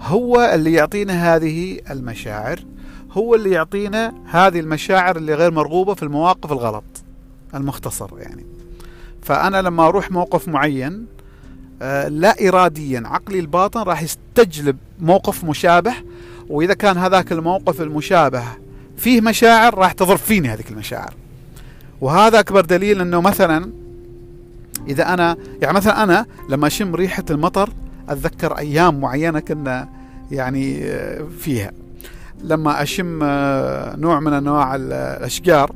هو 0.00 0.50
اللي 0.54 0.72
يعطينا 0.72 1.36
هذه 1.36 1.80
المشاعر 1.90 2.60
هو 3.12 3.34
اللي 3.34 3.50
يعطينا 3.50 4.12
هذه 4.26 4.60
المشاعر 4.60 5.16
اللي 5.16 5.34
غير 5.34 5.50
مرغوبة 5.50 5.94
في 5.94 6.02
المواقف 6.02 6.52
الغلط 6.52 6.84
المختصر 7.54 8.08
يعني. 8.18 8.46
فأنا 9.22 9.62
لما 9.62 9.86
أروح 9.88 10.10
موقف 10.10 10.48
معين 10.48 11.06
آه، 11.82 12.08
لا 12.08 12.48
إراديا 12.48 13.02
عقلي 13.06 13.38
الباطن 13.38 13.82
راح 13.82 14.02
يستجلب 14.02 14.76
موقف 15.00 15.44
مشابه 15.44 15.94
وإذا 16.48 16.74
كان 16.74 16.98
هذاك 16.98 17.32
الموقف 17.32 17.80
المشابه 17.80 18.44
فيه 18.96 19.20
مشاعر 19.20 19.74
راح 19.74 19.92
تضرب 19.92 20.18
فيني 20.18 20.48
هذيك 20.48 20.70
المشاعر. 20.70 21.14
وهذا 22.00 22.40
أكبر 22.40 22.60
دليل 22.60 23.00
أنه 23.00 23.20
مثلا 23.20 23.70
إذا 24.88 25.14
أنا 25.14 25.36
يعني 25.62 25.74
مثلا 25.76 26.02
أنا 26.02 26.26
لما 26.48 26.66
أشم 26.66 26.94
ريحة 26.94 27.24
المطر 27.30 27.70
أتذكر 28.08 28.58
أيام 28.58 29.00
معينة 29.00 29.40
كنا 29.40 29.88
يعني 30.30 30.84
آه، 30.84 31.26
فيها. 31.38 31.72
لما 32.44 32.82
أشم 32.82 33.20
آه، 33.22 33.96
نوع 33.96 34.20
من 34.20 34.32
أنواع 34.32 34.74
الأشجار 34.74 35.72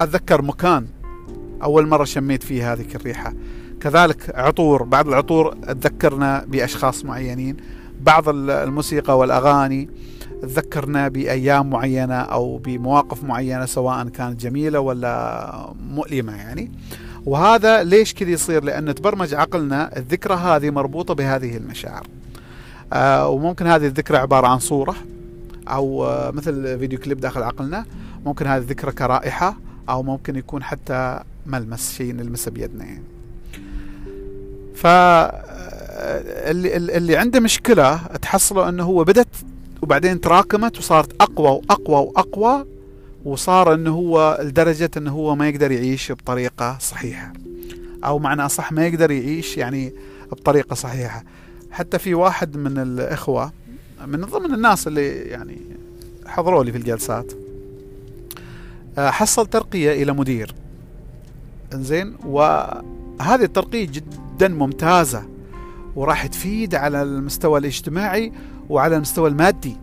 أتذكر 0.00 0.42
مكان 0.42 0.86
أول 1.62 1.86
مرة 1.88 2.04
شميت 2.04 2.42
فيه 2.42 2.72
هذه 2.72 2.86
الريحة. 2.94 3.32
كذلك 3.80 4.32
عطور 4.34 4.82
بعض 4.82 5.08
العطور 5.08 5.54
تذكرنا 5.54 6.44
بأشخاص 6.48 7.04
معينين. 7.04 7.56
بعض 8.06 8.28
الموسيقى 8.28 9.18
والأغاني 9.18 9.90
تذكرنا 10.42 11.08
بأيام 11.08 11.70
معينة 11.70 12.14
أو 12.14 12.58
بمواقف 12.58 13.24
معينة 13.24 13.64
سواء 13.64 14.08
كانت 14.08 14.40
جميلة 14.40 14.80
ولا 14.80 15.74
مؤلمة 15.90 16.36
يعني. 16.36 16.72
وهذا 17.26 17.82
ليش 17.82 18.14
كذا 18.14 18.30
يصير؟ 18.30 18.64
لأن 18.64 18.94
تبرمج 18.94 19.34
عقلنا 19.34 19.96
الذكرى 19.96 20.34
هذه 20.34 20.70
مربوطة 20.70 21.14
بهذه 21.14 21.56
المشاعر. 21.56 22.06
آه 22.92 23.28
وممكن 23.28 23.66
هذه 23.66 23.86
الذكرى 23.86 24.16
عبارة 24.16 24.46
عن 24.46 24.58
صورة 24.58 24.94
أو 25.68 26.06
آه 26.06 26.30
مثل 26.30 26.78
فيديو 26.78 26.98
كليب 26.98 27.20
داخل 27.20 27.42
عقلنا. 27.42 27.84
ممكن 28.26 28.46
هذه 28.46 28.60
الذكرى 28.60 28.92
كرائحة 28.92 29.56
أو 29.88 30.02
ممكن 30.02 30.36
يكون 30.36 30.62
حتى 30.62 31.20
ملمس 31.46 31.92
شيء 31.92 32.12
نلمسه 32.12 32.50
بيدنا 32.50 32.84
يعني. 32.84 33.04
ف 34.74 34.86
اللي, 35.96 36.76
اللي 36.76 37.16
عنده 37.16 37.40
مشكلة 37.40 37.96
تحصله 37.96 38.68
إنه 38.68 38.84
هو 38.84 39.04
بدت 39.04 39.28
وبعدين 39.82 40.20
تراكمت 40.20 40.78
وصارت 40.78 41.22
أقوى 41.22 41.48
وأقوى 41.48 41.96
وأقوى 41.96 42.66
وصار 43.24 43.74
إنه 43.74 43.90
هو 43.90 44.38
لدرجة 44.42 44.90
إنه 44.96 45.10
هو 45.12 45.36
ما 45.36 45.48
يقدر 45.48 45.72
يعيش 45.72 46.12
بطريقة 46.12 46.78
صحيحة. 46.80 47.32
أو 48.04 48.18
معنى 48.18 48.46
أصح 48.46 48.72
ما 48.72 48.86
يقدر 48.86 49.10
يعيش 49.10 49.56
يعني 49.56 49.92
بطريقة 50.32 50.74
صحيحة. 50.74 51.24
حتى 51.70 51.98
في 51.98 52.14
واحد 52.14 52.56
من 52.56 52.78
الإخوة 52.78 53.52
من 54.06 54.20
ضمن 54.20 54.54
الناس 54.54 54.86
اللي 54.86 55.08
يعني 55.08 55.60
حضروا 56.26 56.64
لي 56.64 56.72
في 56.72 56.78
الجلسات 56.78 57.32
آه، 58.98 59.10
حصل 59.10 59.46
ترقية 59.46 60.02
إلى 60.02 60.12
مدير. 60.12 60.54
زين 61.74 62.16
وهذه 62.26 63.42
الترقية 63.42 63.86
جدا 63.86 64.48
ممتازة. 64.48 65.35
وراح 65.96 66.26
تفيد 66.26 66.74
على 66.74 67.02
المستوى 67.02 67.58
الاجتماعي 67.58 68.32
وعلى 68.68 68.96
المستوى 68.96 69.28
المادي. 69.28 69.76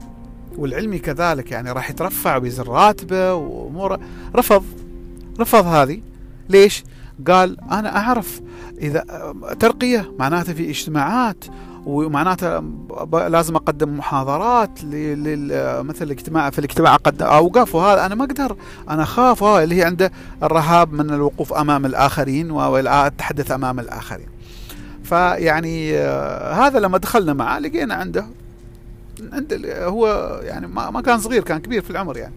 والعلمي 0.57 0.99
كذلك 0.99 1.51
يعني 1.51 1.71
راح 1.71 1.89
يترفع 1.89 2.37
ويزر 2.37 2.67
راتبه 2.67 3.33
واموره 3.33 3.99
رفض. 4.35 4.63
رفض 5.39 5.65
هذه. 5.65 6.01
ليش؟ 6.49 6.83
قال 7.27 7.57
أنا 7.71 7.97
أعرف 7.97 8.41
إذا 8.77 9.03
ترقية 9.59 10.11
معناته 10.19 10.53
في 10.53 10.69
اجتماعات 10.69 11.45
ومعناته 11.85 12.59
لازم 13.27 13.55
أقدم 13.55 13.97
محاضرات 13.97 14.79
مثل 15.83 16.05
الاجتماع 16.05 16.49
في 16.49 16.59
الاجتماع 16.59 16.95
اقدم 16.95 17.25
أوقف 17.25 17.75
وهذا 17.75 18.05
أنا 18.05 18.15
ما 18.15 18.23
أقدر. 18.23 18.55
أنا 18.89 19.03
أخاف. 19.03 19.43
اللي 19.43 19.75
هي 19.75 19.83
عنده 19.83 20.11
الرهاب 20.43 20.93
من 20.93 21.09
الوقوف 21.09 21.53
أمام 21.53 21.85
الآخرين 21.85 22.51
والتحدث 22.51 23.51
أمام 23.51 23.79
الآخرين. 23.79 24.32
فيعني 25.13 25.97
آه، 25.97 26.53
هذا 26.53 26.79
لما 26.79 26.97
دخلنا 26.97 27.33
معه 27.33 27.59
لقينا 27.59 27.93
عنده 27.93 28.25
عند 29.33 29.65
هو 29.67 30.39
يعني 30.43 30.67
ما 30.67 31.01
كان 31.01 31.19
صغير 31.19 31.43
كان 31.43 31.59
كبير 31.59 31.81
في 31.81 31.89
العمر 31.89 32.17
يعني. 32.17 32.33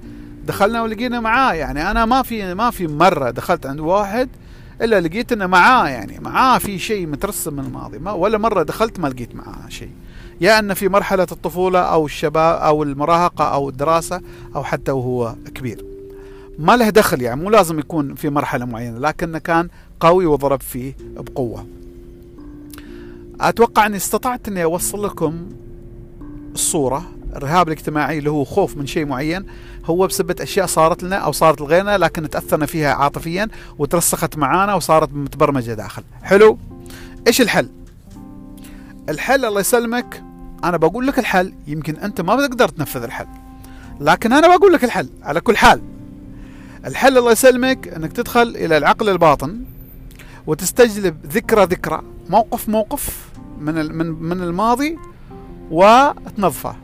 دخلنا 0.47 0.83
ولقينا 0.83 1.21
معاه 1.21 1.55
يعني. 1.55 1.91
أنا 1.91 2.05
ما 2.05 2.23
في 2.23 2.55
ما 2.55 2.71
في 2.71 2.87
مرة 2.87 3.31
دخلت 3.31 3.67
عند 3.67 3.81
واحد 3.81 4.29
إلا 4.83 5.01
لقيت 5.01 5.33
إنه 5.33 5.47
معاه 5.47 5.89
يعني 5.89 6.19
معاه 6.19 6.59
في 6.59 6.79
شيء 6.79 7.07
مترسم 7.07 7.55
من 7.55 7.65
الماضي. 7.65 7.99
ما 7.99 8.13
ولا 8.13 8.39
مرة 8.39 8.63
دخلت 8.63 9.01
ما 9.01 9.09
لقيت 9.09 9.35
معاه 9.35 9.69
شيء. 9.69 9.91
يا 10.41 10.59
انه 10.59 10.75
في 10.75 10.89
مرحلة 10.89 11.27
الطفولة 11.33 11.81
أو 11.81 12.07
الشباب 12.07 12.61
أو 12.61 12.83
المراهقة 12.83 13.45
أو 13.45 13.69
الدراسة 13.69 14.21
أو 14.57 14.65
حتى 14.65 14.93
وهو 14.93 15.35
كبير. 15.55 15.85
ما 16.59 16.77
له 16.77 16.91
دخل 16.91 17.23
يعني 17.23 17.43
مو 17.43 17.51
لازم 17.51 17.79
يكون 17.79 18.15
في 18.15 18.31
مرحلة 18.31 18.65
معينة 18.65 18.99
لكنه 18.99 19.39
كان 19.39 19.69
قوي 20.01 20.27
وضرب 20.27 20.61
فيه 20.61 20.95
بقوة. 21.01 21.67
أتوقع 23.41 23.87
أني 23.87 23.97
استطعت 23.97 24.49
أني 24.49 24.65
أوصل 24.65 25.05
لكم 25.05 25.49
الصورة 26.55 27.05
الرهاب 27.37 27.69
الاجتماعي 27.69 28.19
اللي 28.19 28.31
هو 28.31 28.45
خوف 28.45 28.77
من 28.77 28.87
شيء 28.87 29.07
معين. 29.07 29.47
هو 29.85 30.07
بسبب 30.07 30.41
أشياء 30.41 30.67
صارت 30.67 31.03
لنا 31.03 31.17
أو 31.17 31.33
صارت 31.33 31.61
لغيرنا 31.61 31.99
لكن 31.99 32.31
تأثرنا 32.31 32.67
فيها 32.67 32.95
عاطفيا 32.95 33.49
وترسخت 33.79 34.37
معانا 34.37 34.75
وصارت 34.75 35.13
متبرمجة 35.13 35.73
داخل. 35.73 36.03
حلو؟ 36.23 36.59
إيش 37.27 37.41
الحل؟ 37.41 37.69
الحل 39.09 39.45
الله 39.45 39.61
يسلمك 39.61 40.23
أنا 40.65 40.77
بقول 40.77 41.07
لك 41.07 41.19
الحل. 41.19 41.53
يمكن 41.67 41.97
أنت 41.97 42.21
ما 42.21 42.37
بتقدر 42.37 42.69
تنفذ 42.69 43.03
الحل 43.03 43.27
لكن 44.01 44.33
أنا 44.33 44.57
بقول 44.57 44.73
لك 44.73 44.85
الحل 44.85 45.09
على 45.23 45.41
كل 45.41 45.57
حال. 45.57 45.83
الحل 46.87 47.19
الله 47.19 47.33
يسلمك 47.33 47.89
إنك 47.89 48.13
تدخل 48.13 48.43
إلى 48.49 48.77
العقل 48.77 49.09
الباطن 49.09 49.65
وتستجلب 50.47 51.27
ذكرى 51.27 51.65
ذكرى. 51.65 52.03
موقف 52.31 52.69
موقف 52.69 53.29
من 53.61 53.75
من 53.75 54.07
من 54.07 54.43
الماضي 54.43 54.99
وتنظفه. 55.71 56.77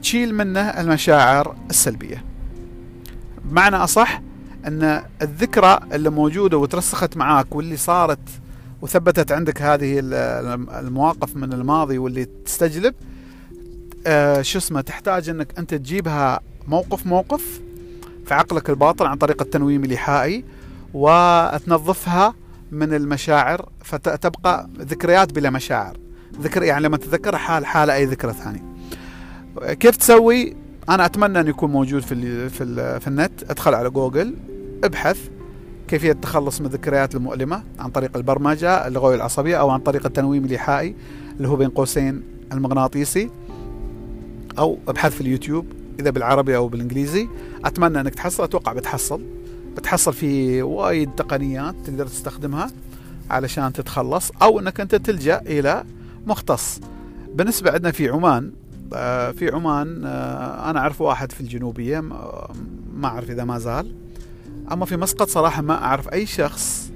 تشيل 0.00 0.34
منه 0.34 0.60
المشاعر 0.60 1.56
السلبية. 1.70 2.24
بمعنى 3.44 3.76
أصح 3.76 4.22
أن 4.66 5.02
الذكرى 5.22 5.80
اللي 5.92 6.10
موجودة 6.10 6.58
وترسخت 6.58 7.16
معاك 7.16 7.54
واللي 7.54 7.76
صارت 7.76 8.18
وثبتت 8.82 9.32
عندك 9.32 9.62
هذه 9.62 9.98
المواقف 10.78 11.36
من 11.36 11.52
الماضي 11.52 11.98
واللي 11.98 12.24
تستجلب 12.44 12.94
آه 14.06 14.42
شو 14.42 14.58
اسمه 14.58 14.80
تحتاج 14.80 15.28
أنك 15.28 15.58
أنت 15.58 15.74
تجيبها 15.74 16.40
موقف 16.68 17.06
موقف 17.06 17.60
في 18.26 18.34
عقلك 18.34 18.70
الباطن 18.70 19.06
عن 19.06 19.16
طريق 19.16 19.42
التنويم 19.42 19.84
الإيحائي 19.84 20.44
وتنظفها 20.94 22.34
من 22.72 22.94
المشاعر 22.94 23.68
فتبقى 23.84 24.68
ذكريات 24.78 25.32
بلا 25.32 25.50
مشاعر. 25.50 25.96
ذكر 26.40 26.62
يعني 26.62 26.84
لما 26.84 26.96
تتذكر 26.96 27.36
حال 27.36 27.66
حال 27.66 27.90
أي 27.90 28.04
ذكرى 28.04 28.32
ثانية. 28.32 28.64
كيف 29.74 29.96
تسوي؟ 29.96 30.56
أنا 30.88 31.04
أتمنى 31.04 31.40
أن 31.40 31.46
يكون 31.46 31.70
موجود 31.70 32.02
في 32.02 32.48
في, 32.48 33.00
في 33.00 33.08
النت. 33.08 33.50
أدخل 33.50 33.74
على 33.74 33.90
جوجل 33.90 34.34
ابحث 34.84 35.18
كيفية 35.88 36.12
التخلص 36.12 36.60
من 36.60 36.66
الذكريات 36.66 37.14
المؤلمة 37.14 37.62
عن 37.78 37.90
طريق 37.90 38.16
البرمجة 38.16 38.86
اللغوية 38.86 39.16
العصبية 39.16 39.56
أو 39.56 39.70
عن 39.70 39.80
طريق 39.80 40.06
التنويم 40.06 40.44
الإيحائي 40.44 40.94
اللي 41.36 41.48
هو 41.48 41.56
بين 41.56 41.68
قوسين 41.68 42.22
المغناطيسي. 42.52 43.30
أو 44.58 44.78
ابحث 44.88 45.14
في 45.14 45.20
اليوتيوب 45.20 45.66
إذا 46.00 46.10
بالعربي 46.10 46.56
أو 46.56 46.68
بالإنجليزي. 46.68 47.28
أتمنى 47.64 48.00
أنك 48.00 48.14
تحصل 48.14 48.44
أتوقع 48.44 48.72
بتحصل. 48.72 49.22
بتحصل 49.76 50.12
في 50.12 50.62
وايد 50.62 51.10
تقنيات 51.10 51.74
تقدر 51.84 52.06
تستخدمها 52.06 52.70
علشان 53.30 53.72
تتخلص 53.72 54.30
أو 54.42 54.60
أنك 54.60 54.80
أنت 54.80 54.94
تلجأ 54.94 55.40
إلى 55.46 55.84
مختص. 56.26 56.80
بالنسبة 57.34 57.70
عندنا 57.70 57.90
في 57.90 58.08
عمان 58.08 58.52
آه، 58.94 59.30
في 59.30 59.50
عمان 59.50 60.04
آه، 60.04 60.70
أنا 60.70 60.80
أعرف 60.80 61.00
واحد 61.00 61.32
في 61.32 61.40
الجنوبية 61.40 62.00
ما 62.00 63.04
أعرف 63.04 63.30
إذا 63.30 63.44
ما 63.44 63.58
زال. 63.58 63.94
أما 64.72 64.86
في 64.86 64.96
مسقط 64.96 65.28
صراحة 65.28 65.62
ما 65.62 65.84
أعرف 65.84 66.12
أي 66.12 66.26
شخص 66.26 66.90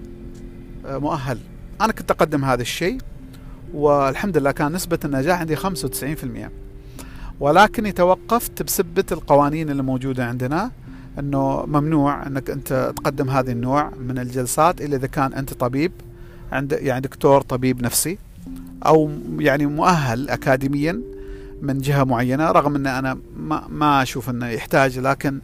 آه، 0.86 0.98
مؤهل. 0.98 1.38
أنا 1.80 1.92
كنت 1.92 2.10
أقدم 2.10 2.44
هذا 2.44 2.62
الشيء 2.62 2.98
والحمد 3.74 4.36
لله 4.36 4.50
كان 4.50 4.72
نسبة 4.72 4.98
النجاح 5.04 5.40
عندي 5.40 5.56
95% 5.56 6.50
ولكني 7.40 7.92
توقفت 7.92 8.62
بسبة 8.62 9.04
القوانين 9.12 9.70
اللي 9.70 9.82
موجودة 9.82 10.26
عندنا. 10.26 10.70
إنه 11.18 11.66
ممنوع 11.66 12.26
إنك 12.26 12.50
أنت 12.50 12.92
تقدم 12.96 13.30
هذا 13.30 13.52
النوع 13.52 13.90
من 14.08 14.18
الجلسات 14.18 14.80
إلا 14.80 14.96
إذا 14.96 15.06
كان 15.06 15.32
أنت 15.32 15.52
طبيب 15.52 15.92
عند 16.52 16.72
يعني 16.72 17.00
دكتور 17.00 17.40
طبيب 17.40 17.82
نفسي 17.82 18.18
أو 18.86 19.10
يعني 19.38 19.66
مؤهل 19.66 20.28
اكاديميا 20.28 21.00
من 21.62 21.78
جهة 21.78 22.04
معينة 22.04 22.50
رغم 22.50 22.76
إن 22.76 22.86
أنا 22.86 23.18
ما 23.36 23.64
ما 23.68 24.02
أشوف 24.02 24.30
إنه 24.30 24.46
يحتاج 24.46 24.98
لكن 24.98 25.40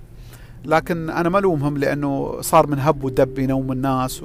لكن 0.64 1.10
أنا 1.10 1.28
ملومهم 1.28 1.78
لأنه 1.78 2.40
صار 2.40 2.66
من 2.66 2.78
هب 2.78 3.04
ودب 3.04 3.38
ينوم 3.38 3.72
الناس 3.72 4.22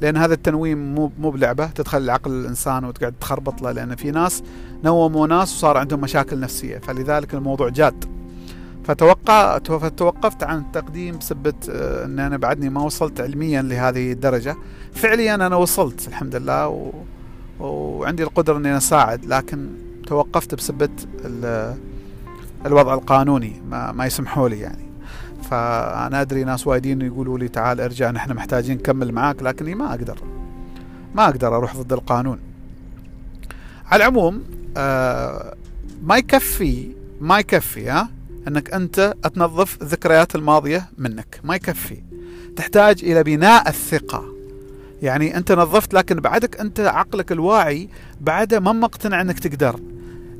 لأن 0.00 0.16
هذا 0.16 0.34
التنويم 0.34 0.94
مو 0.94 1.12
مو 1.18 1.30
بلعبة 1.30 1.66
تدخل 1.66 2.10
عقل 2.10 2.30
الإنسان 2.30 2.84
وتقعد 2.84 3.14
تخربط 3.20 3.62
له 3.62 3.72
لأن 3.72 3.94
في 3.94 4.10
ناس 4.10 4.42
نوموا 4.84 5.26
ناس 5.26 5.54
وصار 5.54 5.76
عندهم 5.76 6.00
مشاكل 6.00 6.40
نفسية 6.40 6.78
فلذلك 6.78 7.34
الموضوع 7.34 7.68
جاد. 7.68 8.15
فتوقع 8.86 9.58
فتوقفت 9.58 10.42
عن 10.42 10.58
التقديم 10.58 11.18
بسبة 11.18 11.54
آه، 11.70 12.04
إن 12.04 12.18
أنا 12.18 12.36
بعدني 12.36 12.68
ما 12.70 12.82
وصلت 12.82 13.20
علميا 13.20 13.62
لهذه 13.62 14.12
الدرجة. 14.12 14.56
فعليا 14.94 15.34
أنا 15.34 15.56
وصلت 15.56 16.08
الحمد 16.08 16.36
لله 16.36 16.68
و... 16.68 16.92
وعندي 17.60 18.22
القدرة 18.22 18.56
إني 18.56 18.76
أساعد 18.76 19.24
لكن 19.24 19.68
توقفت 20.06 20.54
بسبة 20.54 20.88
الوضع 22.66 22.94
القانوني 22.94 23.62
ما, 23.70 23.92
ما 23.92 24.06
يسمحوا 24.06 24.48
لي 24.48 24.60
يعني. 24.60 24.86
فأنا 25.50 26.20
أدري 26.20 26.44
ناس 26.44 26.66
وايدين 26.66 27.02
يقولوا 27.02 27.38
لي 27.38 27.48
تعال 27.48 27.80
ارجع 27.80 28.10
نحن 28.10 28.32
محتاجين 28.32 28.76
نكمل 28.76 29.12
معاك 29.12 29.42
لكني 29.42 29.74
ما 29.74 29.90
أقدر. 29.90 30.18
ما 31.14 31.24
أقدر 31.24 31.56
أروح 31.56 31.76
ضد 31.76 31.92
القانون. 31.92 32.38
على 33.86 34.04
العموم 34.04 34.42
آه 34.76 35.54
ما 36.02 36.16
يكفي 36.16 36.90
ما 37.20 37.38
يكفي 37.38 37.90
ها؟ 37.90 38.15
أنك 38.48 38.74
أنت 38.74 39.14
تنظف 39.34 39.82
الذكريات 39.82 40.34
الماضية 40.34 40.88
منك. 40.98 41.40
ما 41.44 41.54
يكفي. 41.54 42.02
تحتاج 42.56 43.04
إلى 43.04 43.22
بناء 43.22 43.68
الثقة. 43.68 44.24
يعني 45.02 45.36
أنت 45.36 45.52
نظفت 45.52 45.94
لكن 45.94 46.20
بعدك 46.20 46.60
أنت 46.60 46.80
عقلك 46.80 47.32
الواعي 47.32 47.88
بعده 48.20 48.60
ما 48.60 48.72
مقتنع 48.72 49.20
أنك 49.20 49.38
تقدر. 49.38 49.80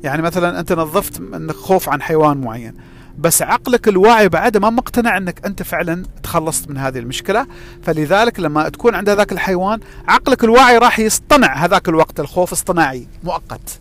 يعني 0.03 0.21
مثلا 0.21 0.59
أنت 0.59 0.73
نظفت 0.73 1.19
أنك 1.19 1.55
خوف 1.55 1.89
عن 1.89 2.01
حيوان 2.01 2.37
معين 2.37 2.73
بس 3.17 3.41
عقلك 3.41 3.87
الواعي 3.87 4.29
بعده 4.29 4.59
ما 4.59 4.69
مقتنع 4.69 5.17
أنك 5.17 5.45
أنت 5.45 5.63
فعلا 5.63 6.05
تخلصت 6.23 6.69
من 6.69 6.77
هذه 6.77 6.99
المشكلة. 6.99 7.47
فلذلك 7.83 8.39
لما 8.39 8.69
تكون 8.69 8.95
عند 8.95 9.09
هذاك 9.09 9.31
الحيوان 9.31 9.79
عقلك 10.07 10.43
الواعي 10.43 10.77
راح 10.77 10.99
يصطنع 10.99 11.53
هذاك 11.53 11.89
الوقت. 11.89 12.19
الخوف 12.19 12.51
اصطناعي 12.51 13.07
مؤقت. 13.23 13.79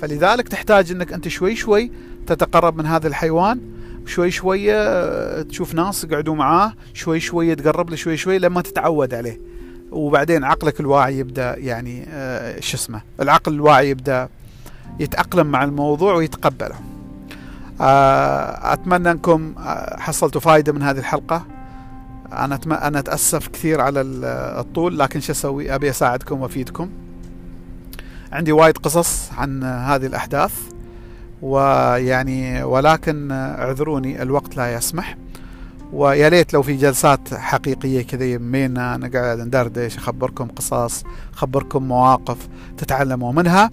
فلذلك 0.00 0.48
تحتاج 0.48 0.90
أنك 0.90 1.12
أنت 1.12 1.28
شوي 1.28 1.56
شوي 1.56 1.92
تتقرب 2.26 2.76
من 2.76 2.86
هذا 2.86 3.08
الحيوان 3.08 3.60
شوي 4.06 4.30
شوية 4.30 4.74
آه، 4.76 5.42
تشوف 5.42 5.74
ناس 5.74 6.04
يقعدوا 6.04 6.34
معاه 6.34 6.72
شوي 6.94 7.20
شوية 7.20 7.54
تقرب 7.54 7.90
له 7.90 7.96
شوي 7.96 8.16
شوي 8.16 8.38
لما 8.38 8.62
تتعود 8.62 9.14
عليه. 9.14 9.40
وبعدين 9.90 10.44
عقلك 10.44 10.80
الواعي 10.80 11.18
يبدأ 11.18 11.58
يعني 11.58 12.04
آه، 12.08 12.60
شو 12.60 12.76
اسمه 12.76 13.02
العقل 13.20 13.52
الواعي 13.52 13.90
يبدأ 13.90 14.28
يتأقلم 15.00 15.46
مع 15.46 15.64
الموضوع 15.64 16.14
ويتقبله. 16.14 16.74
آه، 17.80 18.72
أتمنى 18.72 19.10
أنكم 19.10 19.54
حصلتوا 19.98 20.40
فائدة 20.40 20.72
من 20.72 20.82
هذه 20.82 20.98
الحلقة. 20.98 21.46
أنا 22.32 22.54
أتم... 22.54 22.72
أنا 22.72 22.98
أتأسف 22.98 23.48
كثير 23.48 23.80
على 23.80 24.00
الطول 24.60 24.98
لكن 24.98 25.20
شو 25.20 25.32
أسوي؟ 25.32 25.74
أبي 25.74 25.90
أساعدكم 25.90 26.40
وأفيدكم. 26.40 26.90
عندي 28.32 28.52
وايد 28.52 28.78
قصص 28.78 29.32
عن 29.32 29.64
هذه 29.64 30.06
الأحداث. 30.06 30.52
ويعني 31.42 32.62
ولكن 32.62 33.32
اعذروني 33.32 34.22
الوقت 34.22 34.56
لا 34.56 34.74
يسمح. 34.74 35.16
ويا 35.92 36.28
ليت 36.28 36.54
لو 36.54 36.62
في 36.62 36.76
جلسات 36.76 37.34
حقيقية 37.34 38.02
كذا 38.02 38.24
يمينا 38.24 38.96
نقعد 38.96 39.40
ندردش 39.40 39.96
أخبركم 39.96 40.48
قصص 40.48 41.04
أخبركم 41.34 41.82
مواقف 41.82 42.48
تتعلموا 42.76 43.32
منها. 43.32 43.70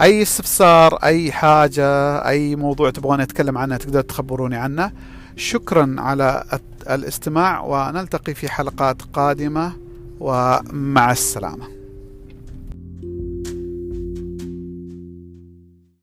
أي 0.00 0.22
استفسار 0.22 0.94
أي 0.94 1.32
حاجة 1.32 2.18
أي 2.28 2.56
موضوع 2.56 2.90
تبغون 2.90 3.20
نتكلم 3.20 3.58
عنه 3.58 3.76
تقدروا 3.76 4.02
تخبروني 4.02 4.56
عنه. 4.56 4.92
شكرا 5.36 5.96
على 5.98 6.44
الاستماع 6.90 7.60
ونلتقي 7.60 8.34
في 8.34 8.48
حلقات 8.48 9.02
قادمة 9.02 9.72
ومع 10.20 11.12
السلامة. 11.12 11.73